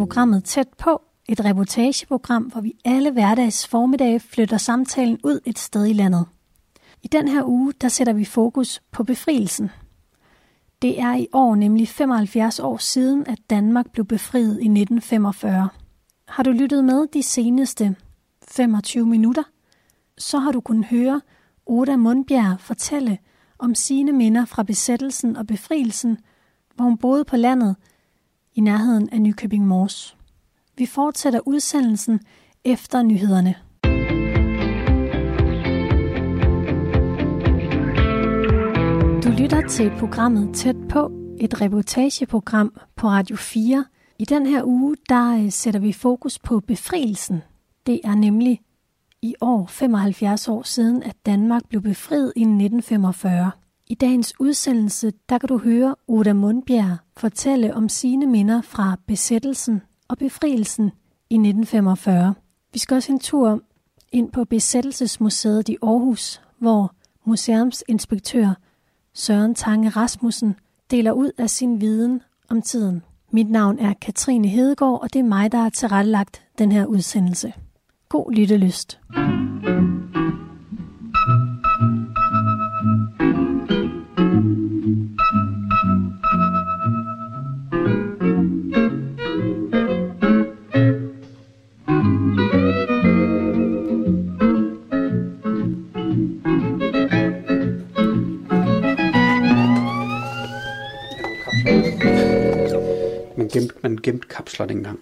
[0.09, 5.85] programmet Tæt på, et reportageprogram, hvor vi alle hverdags formiddage flytter samtalen ud et sted
[5.85, 6.25] i landet.
[7.03, 9.69] I den her uge, der sætter vi fokus på befrielsen.
[10.81, 15.69] Det er i år nemlig 75 år siden, at Danmark blev befriet i 1945.
[16.27, 17.95] Har du lyttet med de seneste
[18.47, 19.43] 25 minutter,
[20.17, 21.21] så har du kunnet høre
[21.65, 23.17] Oda Mundbjerg fortælle
[23.59, 26.17] om sine minder fra besættelsen og befrielsen,
[26.75, 27.75] hvor hun boede på landet–
[28.59, 30.17] i nærheden af Nykøbing Mors.
[30.77, 32.19] Vi fortsætter udsendelsen
[32.65, 33.55] efter nyhederne.
[39.23, 43.85] Du lytter til programmet Tæt på, et reportageprogram på Radio 4
[44.17, 47.41] I den her uge, der øh, sætter vi fokus på befrielsen.
[47.85, 48.61] Det er nemlig
[49.21, 53.51] i år 75 år siden, at Danmark blev befriet i 1945.
[53.91, 59.81] I dagens udsendelse, der kan du høre Oda Mundbjerg fortælle om sine minder fra besættelsen
[60.07, 60.91] og befrielsen
[61.29, 62.33] i 1945.
[62.73, 63.61] Vi skal også en tur
[64.11, 68.53] ind på Besættelsesmuseet i Aarhus, hvor museumsinspektør
[69.13, 70.55] Søren Tange Rasmussen
[70.91, 73.03] deler ud af sin viden om tiden.
[73.31, 77.53] Mit navn er Katrine Hedegaard, og det er mig, der har tilrettelagt den her udsendelse.
[78.09, 78.99] God lyttelyst.
[79.09, 79.98] lyst.
[104.59, 104.99] Kapsler dengang.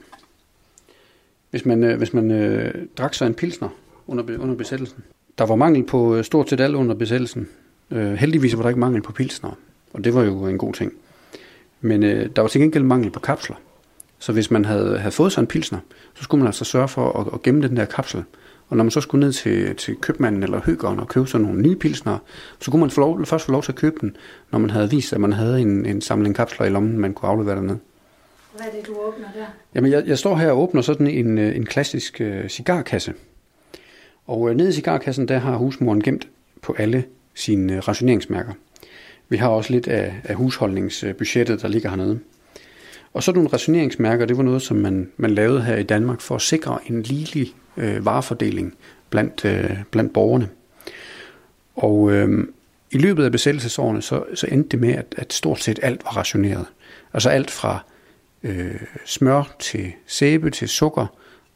[1.51, 3.69] Hvis man, øh, hvis man øh, drak sig en pilsner
[4.07, 5.03] under, under besættelsen.
[5.37, 7.47] Der var mangel på øh, stort set alt under besættelsen.
[7.91, 9.57] Øh, heldigvis var der ikke mangel på pilsner,
[9.93, 10.91] og det var jo en god ting.
[11.81, 13.55] Men øh, der var til gengæld mangel på kapsler.
[14.19, 15.79] Så hvis man havde, havde fået sig en pilsner,
[16.15, 18.23] så skulle man altså sørge for at, at gemme den der kapsel.
[18.69, 21.61] Og når man så skulle ned til, til købmanden eller høgeren og købe sådan nogle
[21.61, 22.17] nye pilsner,
[22.59, 24.15] så kunne man få lov, først få lov til at købe den,
[24.51, 27.29] når man havde vist, at man havde en, en samling kapsler i lommen, man kunne
[27.29, 27.79] aflevere dernede.
[28.57, 29.45] Hvad er det, du åbner der?
[29.75, 33.13] Jamen, jeg, jeg står her og åbner sådan en, øh, en klassisk øh, cigarkasse.
[34.25, 36.27] Og øh, nede i cigarkassen, der har husmoren gemt
[36.61, 38.53] på alle sine øh, rationeringsmærker.
[39.29, 42.19] Vi har også lidt af, af husholdningsbudgettet, der ligger hernede.
[43.13, 46.35] Og sådan nogle rationeringsmærker, det var noget, som man, man lavede her i Danmark for
[46.35, 48.73] at sikre en ligelig øh, varefordeling
[49.09, 50.49] blandt, øh, blandt borgerne.
[51.75, 52.47] Og øh,
[52.91, 56.17] i løbet af besættelsesårene, så, så endte det med, at, at stort set alt var
[56.17, 56.65] rationeret.
[57.13, 57.83] Altså alt fra
[58.43, 61.05] øh, smør til sæbe til sukker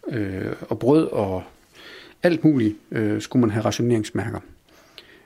[0.08, 1.44] øh, og brød og
[2.24, 4.40] alt muligt øh, skulle man have rationeringsmærker.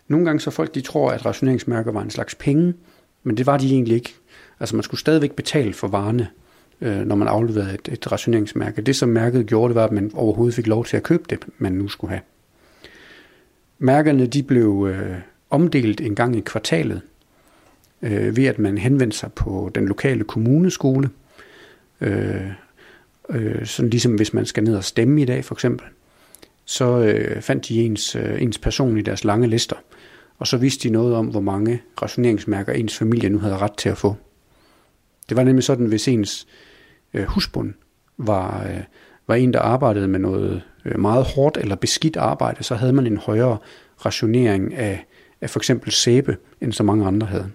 [0.07, 2.73] Nogle gange så folk de tror, at rationeringsmærker var en slags penge,
[3.23, 4.15] men det var de egentlig ikke.
[4.59, 6.27] Altså man skulle stadigvæk betale for varerne,
[6.81, 8.81] øh, når man afleverede et, et rationeringsmærke.
[8.81, 11.39] Det som mærket gjorde, det var, at man overhovedet fik lov til at købe det,
[11.57, 12.21] man nu skulle have.
[13.79, 15.15] Mærkerne de blev øh,
[15.49, 17.01] omdelt en gang i kvartalet,
[18.01, 21.09] øh, ved at man henvendte sig på den lokale kommuneskole,
[22.01, 22.51] øh,
[23.29, 25.87] øh, sådan ligesom hvis man skal ned og stemme i dag for eksempel,
[26.65, 29.75] så øh, fandt de ens, øh, ens person i deres lange lister,
[30.37, 33.89] og så vidste de noget om, hvor mange rationeringsmærker ens familie nu havde ret til
[33.89, 34.15] at få.
[35.29, 36.47] Det var nemlig sådan, hvis ens
[37.13, 37.73] øh, husbund
[38.17, 38.83] var, øh,
[39.27, 43.07] var en, der arbejdede med noget øh, meget hårdt eller beskidt arbejde, så havde man
[43.07, 43.57] en højere
[44.05, 45.05] rationering af,
[45.41, 47.51] af for eksempel sæbe, end så mange andre havde.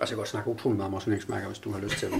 [0.00, 2.08] og så kan jeg godt snakke utrolig meget om rationeringsmærker, hvis du har lyst til
[2.10, 2.18] det.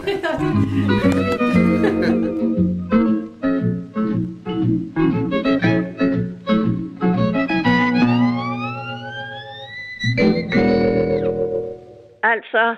[12.23, 12.77] Altså,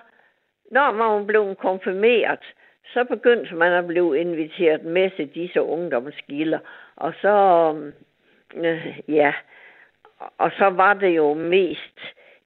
[0.70, 2.44] når man blev konfirmeret,
[2.94, 6.58] så begyndte man at blive inviteret med til disse ungdomsgilder.
[6.96, 7.34] Og så,
[8.54, 9.32] øh, ja,
[10.38, 11.98] og så var det jo mest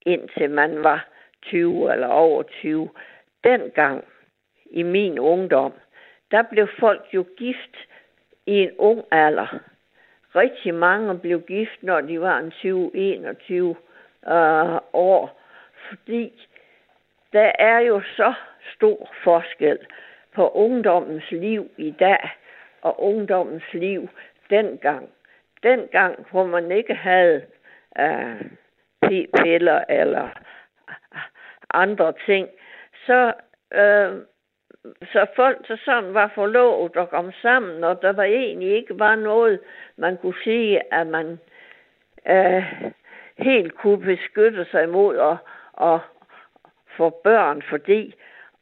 [0.02, 1.08] indtil man var
[1.42, 2.90] 20 eller over 20.
[3.44, 4.04] Dengang
[4.70, 5.72] i min ungdom,
[6.30, 7.76] der blev folk jo gift
[8.46, 9.58] i en ung alder.
[10.36, 13.52] Rigtig mange blev gift, når de var en 20-21
[14.32, 15.40] øh, år,
[15.88, 16.48] fordi
[17.32, 18.34] der er jo så
[18.74, 19.78] stor forskel
[20.34, 22.30] på ungdommens liv i dag
[22.82, 24.08] og ungdommens liv
[24.50, 25.08] dengang.
[25.62, 27.42] Dengang, hvor man ikke havde
[27.98, 28.42] øh,
[29.02, 30.28] p-piller eller
[31.70, 32.48] andre ting,
[33.06, 33.32] så,
[33.74, 34.12] øh,
[35.12, 39.14] så folk så sådan var forlovet og kom sammen, og der var egentlig ikke var
[39.14, 39.60] noget,
[39.96, 41.38] man kunne sige, at man
[42.28, 42.64] øh,
[43.38, 45.36] helt kunne beskytte sig imod at,
[45.90, 46.00] at
[46.96, 48.14] få børn, fordi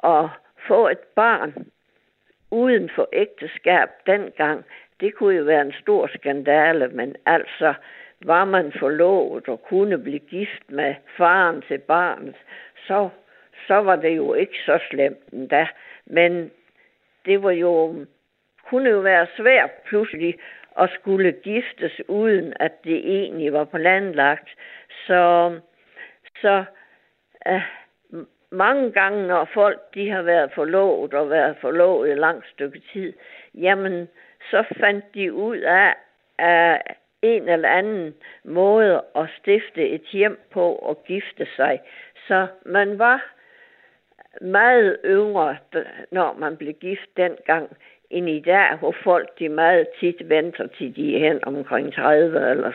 [0.05, 0.25] at
[0.69, 1.67] få et barn
[2.51, 4.65] uden for ægteskab dengang,
[5.01, 7.75] det kunne jo være en stor skandale, men altså
[8.21, 12.37] var man forlovet og kunne blive gift med faren til barnet,
[12.87, 13.09] så,
[13.67, 15.67] så var det jo ikke så slemt endda.
[16.07, 16.51] Men
[17.25, 17.95] det var jo,
[18.69, 20.39] kunne jo være svært pludselig
[20.79, 24.49] at skulle giftes, uden at det egentlig var planlagt.
[25.07, 25.53] Så,
[26.41, 26.65] så
[27.47, 27.63] øh,
[28.51, 33.13] mange gange, når folk de har været forlovet og været forlovet et langt stykke tid,
[33.55, 34.09] jamen,
[34.51, 35.95] så fandt de ud af,
[36.39, 36.83] at
[37.23, 41.81] en eller anden måde at stifte et hjem på og gifte sig.
[42.29, 43.35] Så man var
[44.41, 45.57] meget yngre,
[46.11, 47.77] når man blev gift dengang,
[48.11, 52.51] end i dag, hvor folk de meget tit venter til de er hen omkring 30,
[52.51, 52.73] eller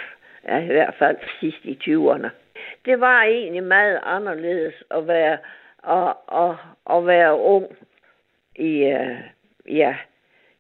[0.48, 2.30] ja, i hvert fald sidst i 20'erne.
[2.86, 5.38] Det var egentlig meget anderledes at være,
[5.88, 6.56] at, at,
[6.90, 7.78] at være ung
[8.56, 9.18] i, øh,
[9.70, 9.96] ja,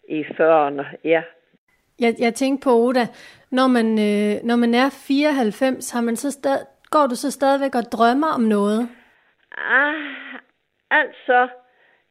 [0.09, 0.83] i 40'erne.
[1.03, 1.23] Ja.
[2.03, 3.05] Jeg, jeg tænkte på, Oda,
[3.57, 6.59] når man, øh, når man er 94, har man så stad,
[6.91, 8.81] går du så stadigvæk og drømmer om noget?
[9.57, 9.95] Ah,
[10.91, 11.47] altså,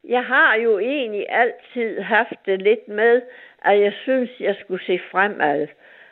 [0.03, 3.21] jeg har jo egentlig altid haft det lidt med,
[3.65, 5.67] at jeg synes, jeg skulle se fremad.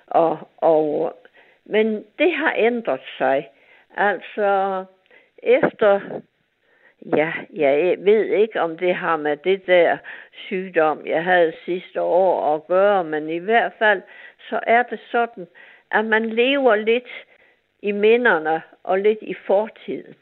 [0.08, 1.14] Og, og,
[1.66, 1.88] men
[2.20, 3.50] det har ændret sig.
[3.98, 4.86] Altså,
[5.44, 6.00] efter,
[7.06, 9.98] ja, jeg ved ikke, om det har med det der
[10.32, 14.02] sygdom, jeg havde sidste år at gøre, men i hvert fald,
[14.50, 15.48] så er det sådan,
[15.92, 17.10] at man lever lidt
[17.82, 20.16] i minderne og lidt i fortiden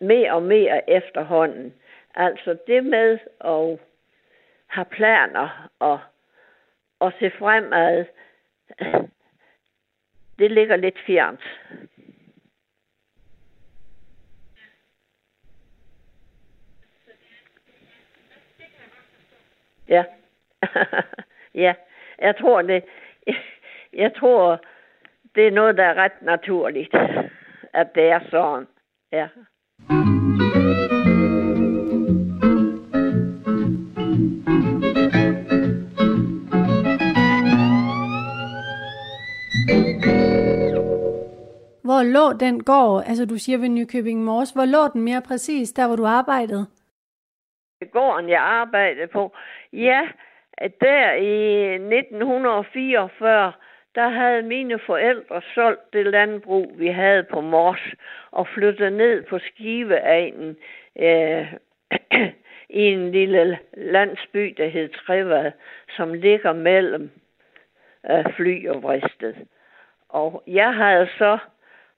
[0.00, 1.74] mere og mere efterhånden.
[2.14, 3.78] Altså det med at
[4.66, 5.98] have planer og,
[7.00, 8.04] og se fremad,
[10.38, 11.60] det ligger lidt fjernt.
[19.88, 20.04] Ja.
[21.64, 21.74] ja,
[22.18, 22.84] jeg tror det.
[23.96, 24.64] Jeg tror,
[25.34, 26.94] det er noget, der er ret naturligt,
[27.74, 28.66] at det er sådan.
[29.12, 29.28] Ja.
[41.84, 45.72] Hvor lå den gård, altså du siger ved Nykøbing Mors, hvor lå den mere præcis,
[45.72, 46.66] der hvor du arbejdede?
[47.84, 49.36] Gården, jeg arbejdede på,
[49.72, 50.08] ja,
[50.80, 53.52] der i 1944,
[53.94, 57.80] der havde mine forældre solgt det landbrug, vi havde på Mors,
[58.30, 60.56] og flyttet ned på Skiveegnen
[60.98, 61.54] øh,
[62.68, 65.52] i en lille landsby, der hed Trevad,
[65.96, 67.10] som ligger mellem
[68.10, 69.34] øh, fly og Vristed.
[70.08, 71.38] Og jeg havde så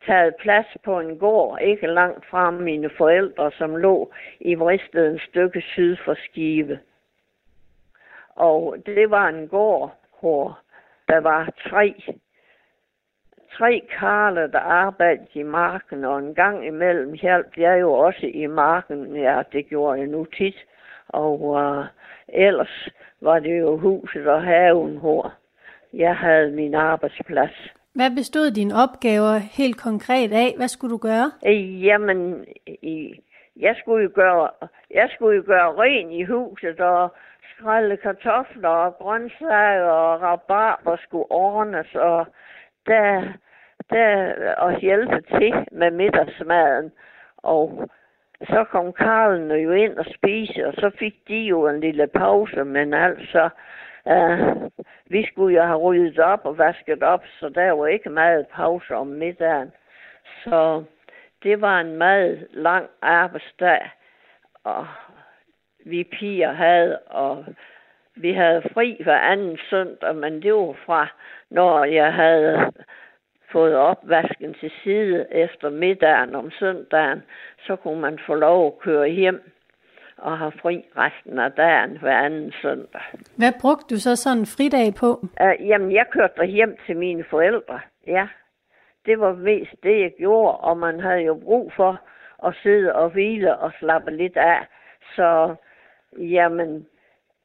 [0.06, 5.18] taget plads på en gård, ikke langt fra mine forældre, som lå i Vristed en
[5.18, 6.78] stykke syd for Skive.
[8.36, 10.58] Og det var en gård, hvor
[11.08, 11.94] der var tre,
[13.58, 18.46] tre karle, der arbejdede i marken, og en gang imellem hjalp jeg jo også i
[18.46, 19.16] marken.
[19.16, 20.56] Ja, det gjorde jeg nu tit.
[21.08, 21.84] Og uh,
[22.28, 22.88] ellers
[23.20, 25.34] var det jo huset og haven, hvor
[25.92, 27.75] jeg havde min arbejdsplads.
[27.96, 30.54] Hvad bestod dine opgaver helt konkret af?
[30.56, 31.30] Hvad skulle du gøre?
[31.86, 32.44] Jamen,
[33.56, 34.50] jeg skulle jo gøre,
[34.90, 37.14] jeg skulle jo gøre ren i huset og
[37.52, 42.26] skrælle kartofler og grøntsager og rabarber skulle ordnes, og
[42.86, 43.22] der,
[43.90, 46.92] der og hjælpe til med middagsmaden.
[47.36, 47.90] Og
[48.40, 52.64] så kom Karlen jo ind og spise, og så fik de jo en lille pause,
[52.64, 53.48] men altså,
[54.06, 54.70] uh,
[55.06, 58.94] vi skulle jo have ryddet op og vasket op, så der var ikke meget pause
[58.94, 59.72] om middagen.
[60.44, 60.84] Så
[61.42, 63.90] det var en meget lang arbejdsdag,
[64.64, 64.86] og
[65.84, 67.44] vi piger havde, og
[68.14, 71.08] vi havde fri hver anden søndag, men det var fra,
[71.50, 72.72] når jeg havde
[73.52, 77.22] fået opvasken til side efter middagen om søndagen,
[77.66, 79.52] så kunne man få lov at køre hjem
[80.18, 83.00] og have fri resten af dagen hver anden søndag.
[83.36, 85.10] Hvad brugte du så sådan en fridag på?
[85.40, 88.28] Uh, jamen, jeg kørte hjem til mine forældre, ja.
[89.06, 92.00] Det var mest det, jeg gjorde, og man havde jo brug for
[92.46, 94.66] at sidde og hvile og slappe lidt af.
[95.16, 95.56] Så
[96.18, 96.86] Jamen,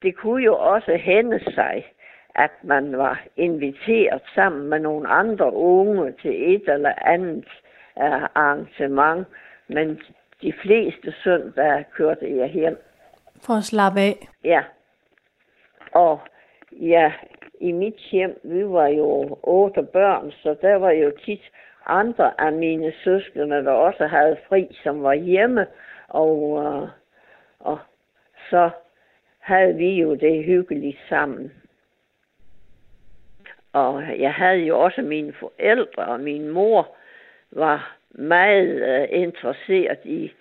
[0.01, 1.93] det kunne jo også hende sig,
[2.35, 7.45] at man var inviteret sammen med nogle andre unge til et eller andet
[7.95, 9.27] uh, arrangement,
[9.67, 10.01] men
[10.41, 12.77] de fleste søndage kørte jeg hjem.
[13.41, 14.27] For at slappe af?
[14.43, 14.63] Ja.
[15.91, 16.19] Og
[16.71, 17.11] ja,
[17.59, 21.41] i mit hjem, vi var jo otte børn, så der var jo tit
[21.85, 25.67] andre af mine søskende, der også havde fri, som var hjemme,
[26.07, 26.89] og, uh,
[27.59, 27.79] og
[28.49, 28.69] så
[29.39, 31.51] havde vi jo det hyggeligt sammen.
[33.73, 36.95] Og jeg havde jo også mine forældre, og min mor
[37.51, 40.31] var meget uh, interesseret i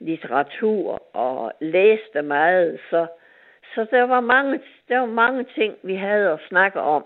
[0.00, 3.06] litteratur og læste meget, så,
[3.74, 7.04] så der, var mange, der var mange ting, vi havde at snakke om.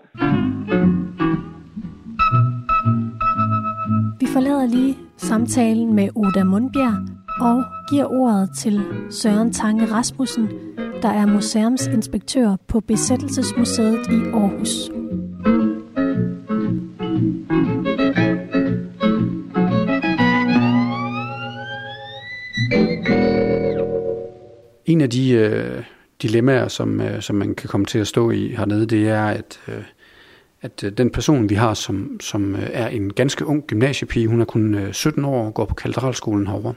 [4.19, 6.97] Vi forlader lige samtalen med Oda Mundbjerg
[7.41, 8.75] og giver ordet til
[9.09, 10.45] Søren Tange Rasmussen,
[11.01, 14.94] der er museumsinspektør på Besættelsesmuseet i Aarhus.
[24.85, 25.83] En af de, øh,
[26.21, 29.59] dilemmaer, som, øh, som man kan komme til at stå i hernede, det er, at,
[29.67, 29.83] øh,
[30.61, 34.41] at øh, den person, vi har, som, som øh, er en ganske ung gymnasiepige, hun
[34.41, 36.73] er kun øh, 17 år og går på katedralskolen herovre.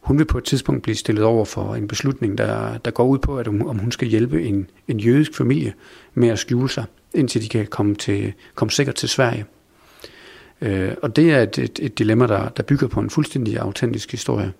[0.00, 3.18] Hun vil på et tidspunkt blive stillet over for en beslutning, der, der går ud
[3.18, 5.74] på, at hun, om hun skal hjælpe en, en jødisk familie
[6.14, 9.44] med at skjule sig, indtil de kan komme, til, komme sikkert til Sverige.
[10.60, 14.10] Øh, og det er et, et, et dilemma, der, der bygger på en fuldstændig autentisk
[14.10, 14.52] historie,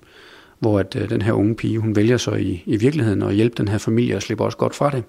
[0.58, 3.54] hvor at øh, den her unge pige, hun vælger så i, i virkeligheden at hjælpe
[3.56, 5.04] den her familie og slipper også godt fra det.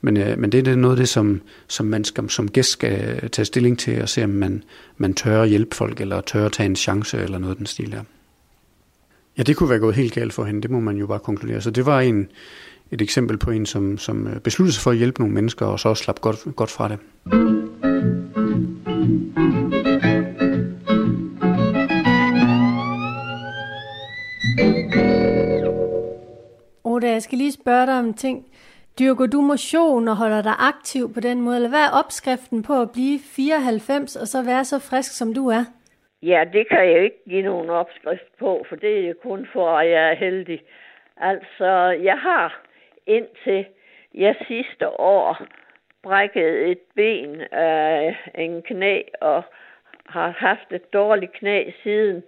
[0.00, 2.70] Men, øh, men det er det noget af det, som, som man skal, som gæst
[2.70, 4.62] skal tage stilling til og se, om man,
[4.96, 7.66] man tør at hjælpe folk, eller tør at tage en chance, eller noget af den
[7.66, 8.02] stil der.
[9.38, 11.60] Ja, det kunne være gået helt galt for hende, det må man jo bare konkludere.
[11.60, 12.28] Så det var en,
[12.90, 15.80] et eksempel på en, som, som øh, besluttede sig for at hjælpe nogle mennesker, og
[15.80, 16.98] så også slap godt, godt fra det.
[26.96, 28.46] Oda, jeg skal lige spørge dig om en ting.
[28.98, 31.56] Dyrker du motion og holder dig aktiv på den måde?
[31.56, 35.48] Eller hvad er opskriften på at blive 94 og så være så frisk, som du
[35.48, 35.64] er?
[36.22, 39.90] Ja, det kan jeg ikke give nogen opskrift på, for det er kun for, at
[39.90, 40.60] jeg er heldig.
[41.16, 41.70] Altså,
[42.08, 42.62] jeg har
[43.06, 43.66] indtil
[44.14, 45.38] jeg sidste år
[46.02, 49.42] brækket et ben af en knæ og
[50.06, 52.22] har haft et dårligt knæ siden.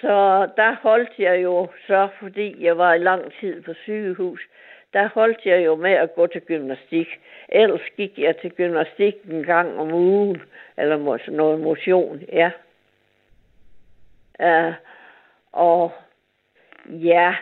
[0.00, 4.40] Så der holdt jeg jo så, fordi jeg var i lang tid på sygehus,
[4.92, 7.08] der holdt jeg jo med at gå til gymnastik.
[7.48, 10.42] Ellers gik jeg til gymnastik en gang om ugen,
[10.76, 12.50] eller noget motion, ja.
[14.38, 14.74] Uh,
[15.52, 15.92] og
[16.88, 17.34] ja,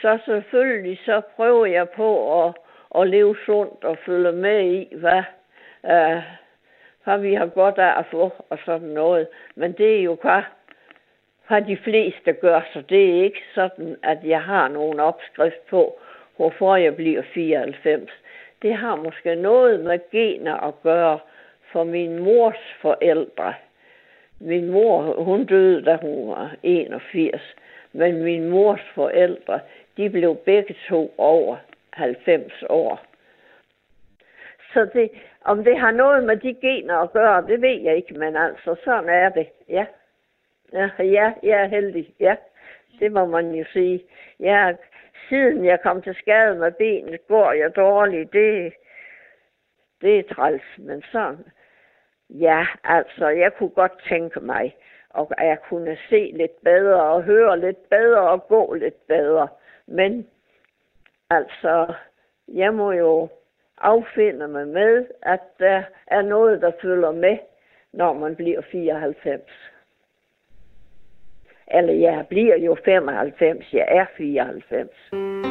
[0.00, 2.54] så selvfølgelig så prøver jeg på at,
[3.00, 5.22] at leve sundt og følge med i, hvad,
[5.82, 6.22] uh,
[7.04, 9.28] hvad vi har godt af at få og sådan noget.
[9.54, 10.44] Men det er jo bare
[11.48, 15.98] hvad de fleste gør, så det er ikke sådan, at jeg har nogen opskrift på,
[16.36, 18.10] hvorfor jeg bliver 94.
[18.62, 21.18] Det har måske noget med gener at gøre
[21.72, 23.54] for min mors forældre.
[24.40, 27.56] Min mor, hun døde, da hun var 81.
[27.92, 29.60] Men min mors forældre,
[29.96, 31.56] de blev begge to over
[31.90, 33.00] 90 år.
[34.72, 35.10] Så det,
[35.44, 38.76] om det har noget med de gener at gøre, det ved jeg ikke, men altså,
[38.84, 39.86] sådan er det, ja.
[40.72, 42.36] Ja, ja jeg er heldig, ja.
[42.98, 44.04] Det må man jo sige.
[44.40, 44.72] Ja,
[45.28, 48.32] siden jeg kom til skade med benet, går jeg dårligt.
[48.32, 48.72] Det,
[50.00, 51.44] det er træls, men sådan.
[52.30, 54.76] Ja, altså, jeg kunne godt tænke mig,
[55.14, 59.48] at jeg kunne se lidt bedre og høre lidt bedre og gå lidt bedre.
[59.86, 60.26] Men
[61.30, 61.94] altså,
[62.48, 63.28] jeg må jo
[63.78, 67.38] affinde mig med, at der er noget, der følger med,
[67.92, 69.75] når man bliver 94.
[71.70, 75.45] Eller jeg bliver jo 95, jeg er 94.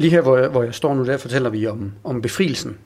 [0.00, 2.76] Lige her, hvor jeg, hvor jeg står nu, der fortæller vi om, om befrielsen.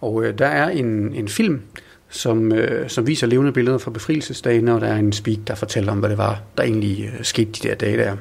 [0.00, 1.60] Og øh, der er en, en film,
[2.08, 5.92] som, øh, som viser levende billeder fra befrielsesdagen, og der er en speak, der fortæller
[5.92, 8.16] om, hvad det var, der egentlig øh, skete de der dage der.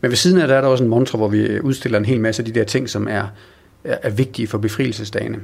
[0.00, 2.04] Men ved siden af der er der også en montre, hvor vi øh, udstiller en
[2.04, 3.26] hel masse af de der ting, som er,
[3.84, 5.38] er, er vigtige for befrielsesdagene.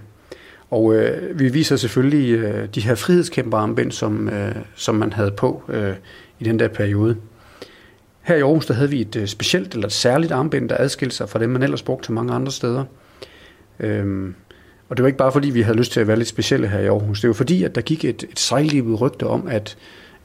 [0.71, 5.63] Og øh, vi viser selvfølgelig øh, de her frihedskæmperarmbind, som, øh, som man havde på
[5.69, 5.95] øh,
[6.39, 7.17] i den der periode.
[8.25, 11.16] Her i Aarhus, der havde vi et øh, specielt eller et særligt armbind, der adskilte
[11.16, 12.85] sig fra det, man ellers brugte til mange andre steder.
[13.81, 14.35] Øhm,
[14.89, 16.79] og det var ikke bare fordi, vi havde lyst til at være lidt specielle her
[16.79, 17.20] i Aarhus.
[17.20, 19.77] Det var fordi, at der gik et, et sejlivet rygte om, at,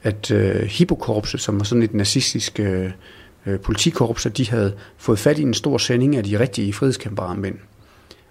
[0.02, 2.60] at øh, uh, Hippokorpset, som var sådan et nazistisk
[3.46, 7.56] uh, politikorps, at de havde fået fat i en stor sending af de rigtige frihedskæmperarmbind.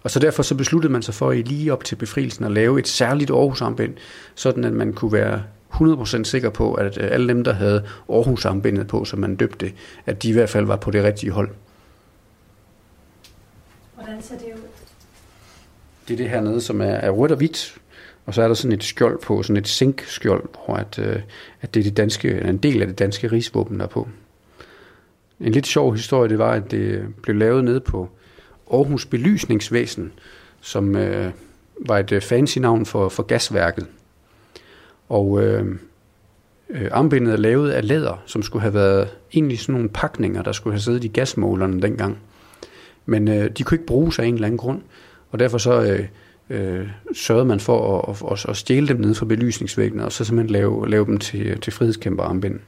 [0.03, 2.79] Og så derfor så besluttede man sig for i lige op til befrielsen at lave
[2.79, 3.93] et særligt Aarhus-armbind,
[4.35, 5.43] sådan at man kunne være
[5.73, 9.73] 100% sikker på, at øh, alle dem, der havde Aarhus armbindet på, som man døbte,
[10.05, 11.49] at de i hvert fald var på det rigtige hold.
[13.95, 14.61] Hvordan ser det ud?
[16.07, 17.77] Det er det her nede, som er, er rødt og hvidt,
[18.25, 21.21] og så er der sådan et skjold på, sådan et sinkskjold, hvor at, øh,
[21.61, 24.07] at det er det danske, en del af det danske rigsvåben, der er på.
[25.39, 28.09] En lidt sjov historie, det var, at det blev lavet nede på
[28.73, 30.11] Aarhus Belysningsvæsen,
[30.61, 31.31] som øh,
[31.85, 33.87] var et øh, fancy navn for, for gasværket.
[35.09, 35.75] Og øh,
[36.69, 40.51] øh, armbindet er lavet af læder, som skulle have været egentlig sådan nogle pakninger, der
[40.51, 42.17] skulle have siddet i gasmålerne dengang.
[43.05, 44.81] Men øh, de kunne ikke bruges af en eller anden grund,
[45.31, 46.05] og derfor så øh,
[46.49, 50.25] øh, sørgede man for at, at, at, at stjæle dem ned fra belysningsvæggene, og så
[50.25, 52.59] simpelthen lave, lave dem til, til frihedskæmper armbind.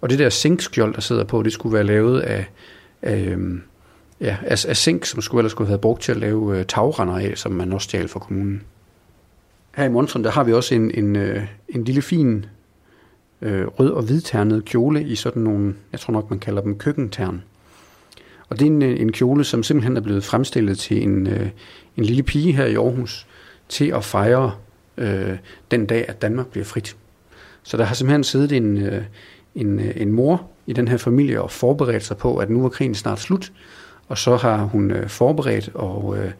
[0.00, 2.46] Og det der zinkskjold, der sidder på, det skulle være lavet af,
[3.02, 3.58] af, øh,
[4.20, 6.64] ja, af, af zink, som skulle ellers skulle have været brugt til at lave øh,
[6.64, 8.62] tagrender af, som man også stjal fra kommunen.
[9.76, 12.46] Her i Monstren, der har vi også en, en, øh, en lille fin
[13.42, 17.42] øh, rød- og hvidternet kjole i sådan nogle, jeg tror nok man kalder dem køkkentern.
[18.48, 21.48] Og det er en, øh, en kjole, som simpelthen er blevet fremstillet til en, øh,
[21.96, 23.26] en lille pige her i Aarhus
[23.68, 24.52] til at fejre
[24.96, 25.38] øh,
[25.70, 26.96] den dag, at Danmark bliver frit.
[27.62, 29.02] Så der har simpelthen siddet en, øh,
[29.54, 32.68] en, øh, en mor i den her familie og forberedt sig på, at nu er
[32.68, 33.52] krigen snart slut,
[34.08, 36.30] og så har hun øh, forberedt, og øh,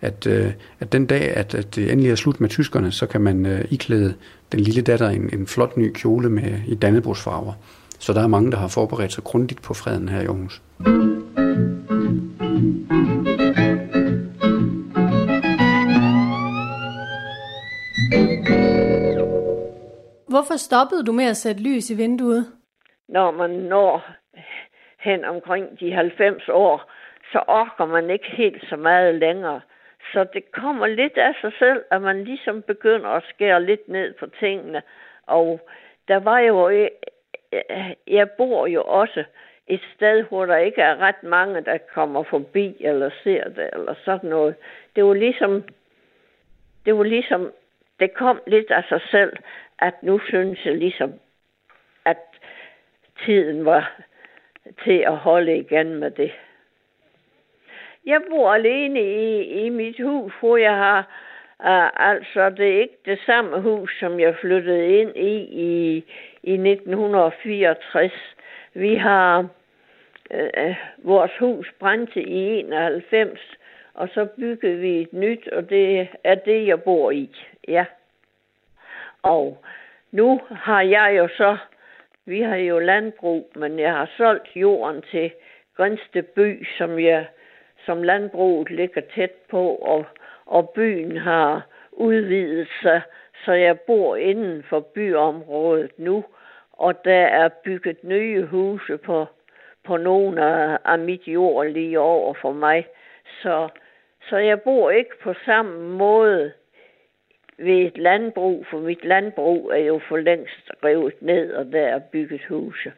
[0.00, 3.20] at, øh, at den dag, at, at det endelig er slut med tyskerne, så kan
[3.20, 4.14] man øh, iklæde
[4.52, 7.52] den lille datter en, en flot ny kjole med i Dannebrogsfarver.
[7.98, 10.62] Så der er mange, der har forberedt sig grundigt på freden her i Aarhus.
[20.28, 22.46] Hvorfor stoppede du med at sætte lys i vinduet?
[23.08, 24.06] Når man når
[25.00, 26.90] hen omkring de 90 år,
[27.32, 29.60] så orker man ikke helt så meget længere.
[30.12, 34.14] Så det kommer lidt af sig selv, at man ligesom begynder at skære lidt ned
[34.14, 34.82] på tingene.
[35.26, 35.60] Og
[36.08, 36.88] der var jo, øh,
[37.52, 39.24] øh, jeg bor jo også
[39.66, 43.94] et sted, hvor der ikke er ret mange, der kommer forbi eller ser det, eller
[44.04, 44.54] sådan noget.
[44.96, 45.64] Det var ligesom,
[46.84, 47.52] det var ligesom,
[48.00, 49.36] det kom lidt af sig selv,
[49.78, 51.12] at nu synes jeg ligesom,
[52.04, 52.18] at
[53.24, 54.00] tiden var
[54.84, 56.32] til at holde igen med det.
[58.06, 60.98] Jeg bor alene i, i mit hus, hvor jeg har
[61.58, 66.04] uh, altså det er ikke det samme hus, som jeg flyttede ind i i,
[66.42, 68.12] i 1964.
[68.74, 69.38] Vi har
[70.30, 73.40] uh, vores hus brændte i 91,
[73.94, 77.36] og så byggede vi et nyt, og det er det, jeg bor i.
[77.68, 77.84] Ja.
[79.22, 79.64] Og
[80.12, 81.56] nu har jeg jo så,
[82.26, 85.32] vi har jo landbrug, men jeg har solgt jorden til
[85.76, 87.26] Grænsted by, som jeg
[87.86, 90.06] som landbruget ligger tæt på, og,
[90.46, 93.02] og byen har udvidet sig,
[93.44, 96.24] så jeg bor inden for byområdet nu,
[96.72, 99.26] og der er bygget nye huse på,
[99.84, 102.86] på nogle af, af mit jord lige over for mig.
[103.42, 103.68] Så,
[104.28, 106.52] så jeg bor ikke på samme måde
[107.58, 111.98] ved et landbrug, for mit landbrug er jo for længst revet ned, og der er
[111.98, 112.92] bygget huse.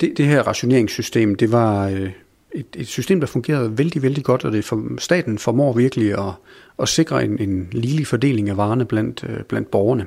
[0.00, 2.12] Det, det her rationeringssystem, det var øh,
[2.54, 6.34] et, et system, der fungerede vældig, vældig godt, og det for, staten formår virkelig at,
[6.78, 10.06] at sikre en, en ligelig fordeling af varerne blandt, øh, blandt borgerne.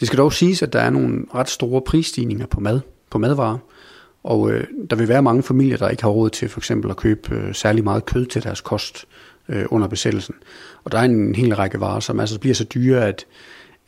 [0.00, 2.80] Det skal dog siges, at der er nogle ret store prisstigninger på mad,
[3.10, 3.58] på madvarer,
[4.24, 6.96] og øh, der vil være mange familier, der ikke har råd til for eksempel at
[6.96, 9.04] købe øh, særlig meget kød til deres kost
[9.48, 10.34] øh, under besættelsen.
[10.84, 13.26] Og der er en, en hel række varer, som altså bliver så dyre, at,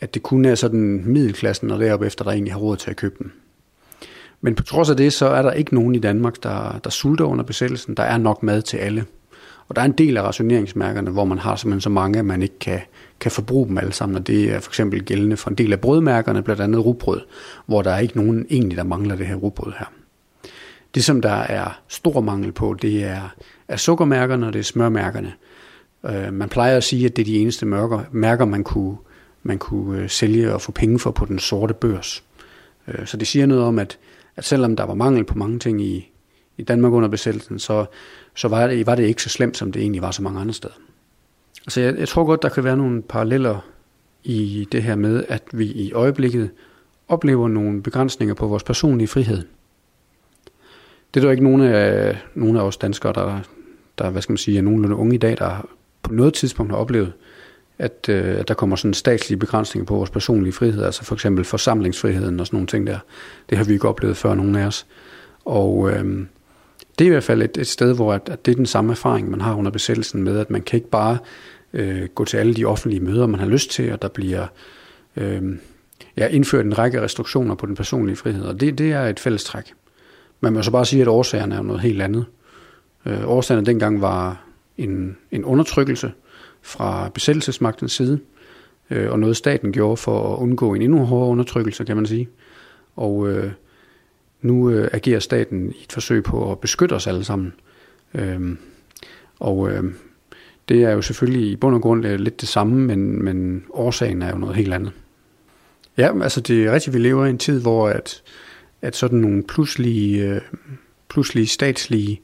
[0.00, 2.96] at det kun er sådan middelklassen og deroppe efter, der egentlig har råd til at
[2.96, 3.32] købe dem.
[4.40, 7.24] Men på trods af det, så er der ikke nogen i Danmark, der, der sulter
[7.24, 7.94] under besættelsen.
[7.94, 9.04] Der er nok mad til alle.
[9.68, 12.42] Og der er en del af rationeringsmærkerne, hvor man har simpelthen så mange, at man
[12.42, 12.80] ikke kan,
[13.20, 14.16] kan forbruge dem alle sammen.
[14.16, 17.20] Og det er for eksempel gældende for en del af brødmærkerne, blandt andet rugbrød,
[17.66, 19.86] hvor der er ikke nogen egentlig, der mangler det her rugbrød her.
[20.94, 23.34] Det, som der er stor mangel på, det er,
[23.68, 25.32] er sukkermærkerne og det er smørmærkerne.
[26.06, 28.96] Øh, man plejer at sige, at det er de eneste mærker, mærker man kunne,
[29.42, 32.24] man kunne øh, sælge og få penge for på den sorte børs.
[32.88, 33.98] Øh, så det siger noget om, at
[34.40, 36.12] at selvom der var mangel på mange ting i,
[36.56, 37.86] i Danmark under besættelsen, så,
[38.34, 40.54] så var, det, var det ikke så slemt, som det egentlig var så mange andre
[40.54, 40.74] steder.
[41.66, 43.58] Altså jeg, jeg tror godt, der kan være nogle paralleller
[44.24, 46.50] i det her med, at vi i øjeblikket
[47.08, 49.42] oplever nogle begrænsninger på vores personlige frihed.
[51.14, 53.40] Det er der ikke nogen af, nogen af os danskere, der,
[53.98, 55.68] der hvad skal man sige, er nogenlunde unge i dag, der
[56.02, 57.12] på noget tidspunkt har oplevet,
[57.80, 61.44] at, øh, at der kommer sådan statslige begrænsninger på vores personlige frihed, altså for eksempel
[61.44, 62.98] forsamlingsfriheden og sådan nogle ting der.
[63.50, 64.86] Det har vi ikke oplevet før, nogen af os.
[65.44, 66.04] Og øh,
[66.98, 68.92] det er i hvert fald et, et sted, hvor at, at det er den samme
[68.92, 71.18] erfaring, man har under besættelsen med, at man kan ikke bare
[71.72, 74.46] øh, gå til alle de offentlige møder, man har lyst til, og der bliver
[75.16, 75.42] øh,
[76.16, 79.72] ja, indført en række restriktioner på den personlige frihed, og det, det er et fællestræk.
[80.40, 82.24] Man må så bare sige, at årsagerne er noget helt andet.
[83.06, 84.44] Øh, årsagerne dengang var
[84.78, 86.12] en, en undertrykkelse,
[86.62, 88.20] fra besættelsesmagtens side,
[88.90, 92.28] øh, og noget staten gjorde for at undgå en endnu hårdere undertrykkelse, kan man sige.
[92.96, 93.52] Og øh,
[94.42, 97.52] nu øh, agerer staten i et forsøg på at beskytte os alle sammen.
[98.14, 98.56] Øh,
[99.38, 99.84] og øh,
[100.68, 104.22] det er jo selvfølgelig i bund og grund øh, lidt det samme, men, men årsagen
[104.22, 104.92] er jo noget helt andet.
[105.96, 108.22] Ja, altså det er rigtigt, vi lever i en tid, hvor at,
[108.82, 110.40] at sådan nogle pludselige, øh,
[111.08, 112.20] pludselige statslige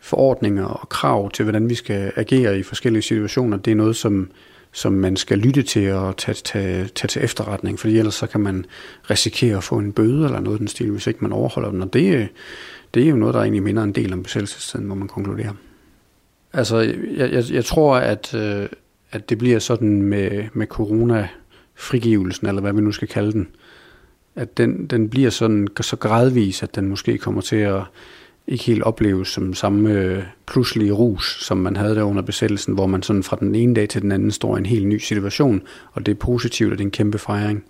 [0.00, 4.30] forordninger og krav til, hvordan vi skal agere i forskellige situationer, det er noget, som,
[4.72, 8.40] som man skal lytte til og tage, tage, tage til efterretning, fordi ellers så kan
[8.40, 8.66] man
[9.10, 11.82] risikere at få en bøde eller noget den stil, hvis ikke man overholder den.
[11.82, 12.28] Og det,
[12.94, 15.54] det er jo noget, der egentlig minder en del om besættelsestiden, må man konkludere.
[16.52, 16.78] Altså,
[17.16, 18.66] jeg, jeg, jeg tror, at, øh,
[19.12, 23.48] at det bliver sådan med, med corona-frigivelsen, eller hvad vi nu skal kalde den,
[24.36, 27.82] at den, den bliver sådan så gradvis, at den måske kommer til at
[28.50, 32.86] ikke helt opleves som samme øh, pludselige rus, som man havde der under besættelsen, hvor
[32.86, 35.62] man sådan fra den ene dag til den anden står i en helt ny situation,
[35.92, 37.64] og det er positivt, og det er en kæmpe fejring.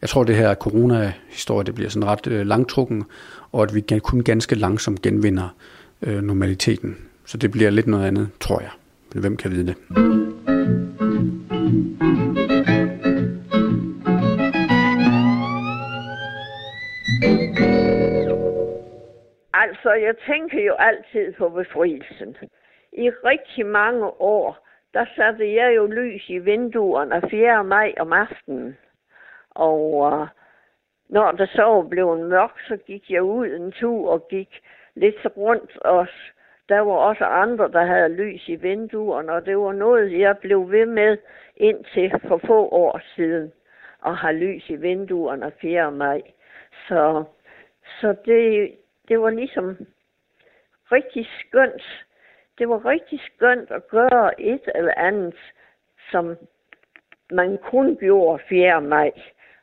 [0.00, 3.04] Jeg tror, det her corona-historie, det bliver sådan ret øh, langtrukken,
[3.52, 5.54] og at vi kun ganske langsomt genvinder
[6.02, 6.96] øh, normaliteten.
[7.24, 8.70] Så det bliver lidt noget andet, tror jeg.
[9.14, 9.76] Men hvem kan vide det?
[19.66, 22.36] Altså, jeg tænker jo altid på befrielsen.
[22.92, 27.64] I rigtig mange år, der satte jeg jo lys i vinduerne 4.
[27.64, 28.76] maj om aftenen.
[29.50, 30.26] Og uh,
[31.08, 34.62] når det så blev mørkt, så gik jeg ud en tur og gik
[34.94, 36.32] lidt rundt os.
[36.68, 40.70] der var også andre, der havde lys i vinduerne, og det var noget, jeg blev
[40.70, 41.18] ved med
[41.56, 43.52] indtil for få år siden,
[44.06, 45.92] at have lys i vinduerne 4.
[45.92, 46.22] maj.
[46.88, 47.24] Så,
[48.00, 48.72] så det,
[49.08, 49.76] det var ligesom
[50.92, 52.06] rigtig skønt.
[52.58, 55.34] Det var rigtig skønt at gøre et eller andet,
[56.10, 56.36] som
[57.30, 58.80] man kun gjorde 4.
[58.80, 59.12] maj.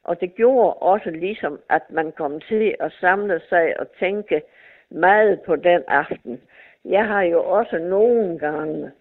[0.03, 4.41] Og det gjorde også ligesom, at man kom til at samle sig og tænke
[4.89, 6.41] meget på den aften.
[6.85, 8.91] Jeg har jo også nogle gange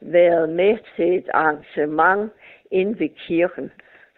[0.00, 2.32] været med til et arrangement
[2.70, 3.72] inde ved kirken.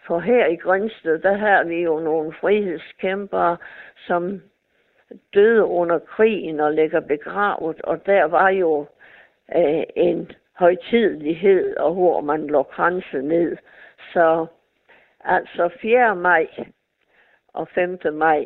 [0.07, 3.57] For her i Grønsted, der har vi jo nogle frihedskæmpere,
[4.07, 4.41] som
[5.33, 8.85] døde under krigen og ligger begravet, og der var jo
[9.55, 13.57] øh, en højtidlighed, og hvor man lå kranse ned.
[14.13, 14.45] Så
[15.23, 16.15] altså 4.
[16.15, 16.47] maj
[17.53, 17.99] og 5.
[18.13, 18.45] maj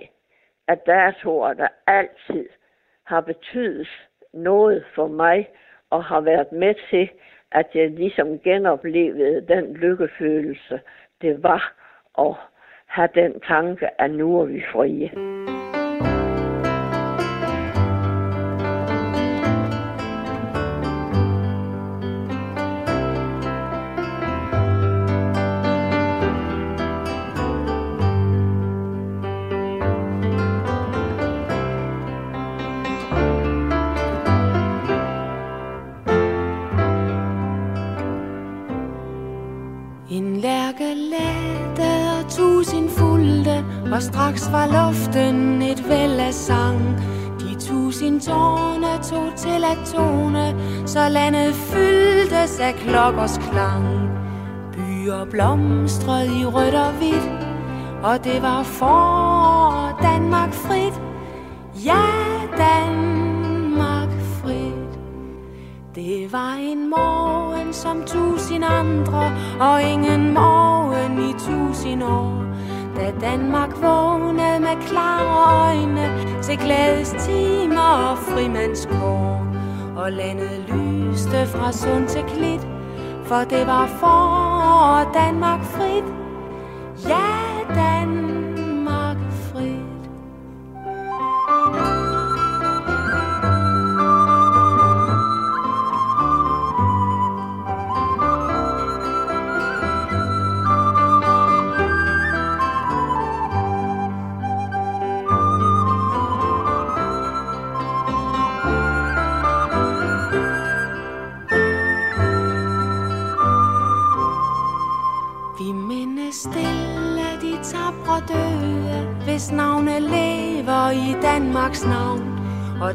[0.67, 2.49] er datoer, der altid
[3.03, 3.87] har betydet
[4.33, 5.49] noget for mig,
[5.89, 7.09] og har været med til,
[7.51, 10.81] at jeg ligesom genoplevede den lykkefølelse,
[11.21, 11.73] det var
[12.19, 12.35] at
[12.85, 15.11] have den tanke, at nu er vi frie.
[43.93, 46.79] Og straks var luften et væld af sang.
[47.39, 50.55] De tusind tårne, tog til at tone
[50.87, 54.09] Så landet fyldtes af klokkers klang.
[54.73, 57.29] Byer blomstrede i rødt og hvidt
[58.03, 61.01] Og det var for Danmark frit.
[61.85, 62.03] Ja,
[62.57, 63.12] Danmark
[65.95, 72.43] det var en morgen som tusind andre Og ingen morgen i tusind år
[72.95, 79.47] da Danmark vågnede med klare øjne til glædestimer og frimandskår.
[79.95, 82.67] Og landet lyste fra sund til klit,
[83.25, 86.03] for det var for Danmark frit.
[87.09, 88.22] Ja, Danmark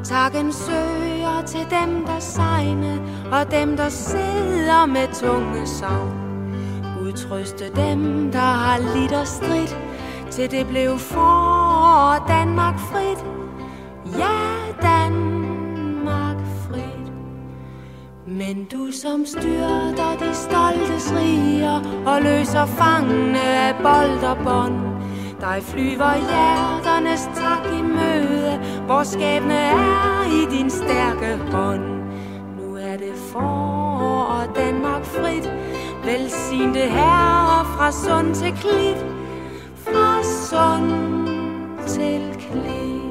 [0.08, 3.00] takken søger til dem, der sejne,
[3.32, 6.12] og dem, der sidder med tunge savn.
[7.02, 9.68] Udtrøste dem, der har lidt og strid,
[10.30, 13.24] til det blev for Danmark frit.
[14.18, 14.38] Ja,
[14.82, 16.36] Danmark
[16.68, 17.12] frit.
[18.26, 24.88] Men du som styrter de stoltes riger, og løser fangene af bold og bånd,
[25.40, 28.60] dig flyver hjerternes tak i møde.
[28.86, 32.02] Hvor skæbne er i din stærke hånd.
[32.58, 35.52] Nu er det for og Danmark frit.
[36.04, 39.06] Velsignede herre fra sund til klit
[39.74, 41.28] Fra sund
[41.86, 43.07] til klit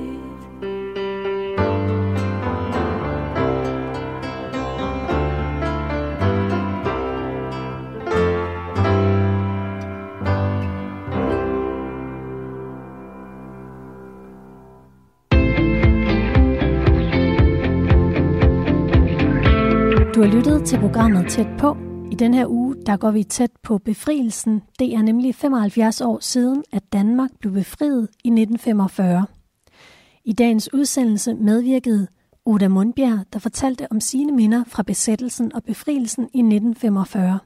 [20.28, 21.78] har lyttet til programmet Tæt på.
[22.11, 24.61] I den her uge, der går vi tæt på befrielsen.
[24.80, 29.25] Det er nemlig 75 år siden, at Danmark blev befriet i 1945.
[30.25, 32.07] I dagens udsendelse medvirkede
[32.45, 37.39] Oda Mundbjerg, der fortalte om sine minder fra besættelsen og befrielsen i 1945.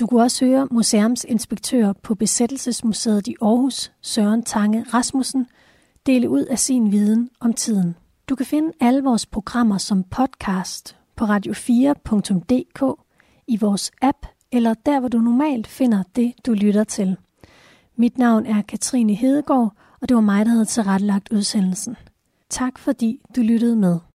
[0.00, 5.46] Du kunne også høre museumsinspektør på Besættelsesmuseet i Aarhus, Søren Tange Rasmussen,
[6.06, 7.96] dele ud af sin viden om tiden.
[8.28, 13.00] Du kan finde alle vores programmer som podcast på radio4.dk,
[13.46, 17.16] i vores app eller der, hvor du normalt finder det, du lytter til.
[17.96, 21.96] Mit navn er Katrine Hedegaard, og det var mig, der havde tilrettelagt udsendelsen.
[22.50, 23.98] Tak fordi du lyttede med.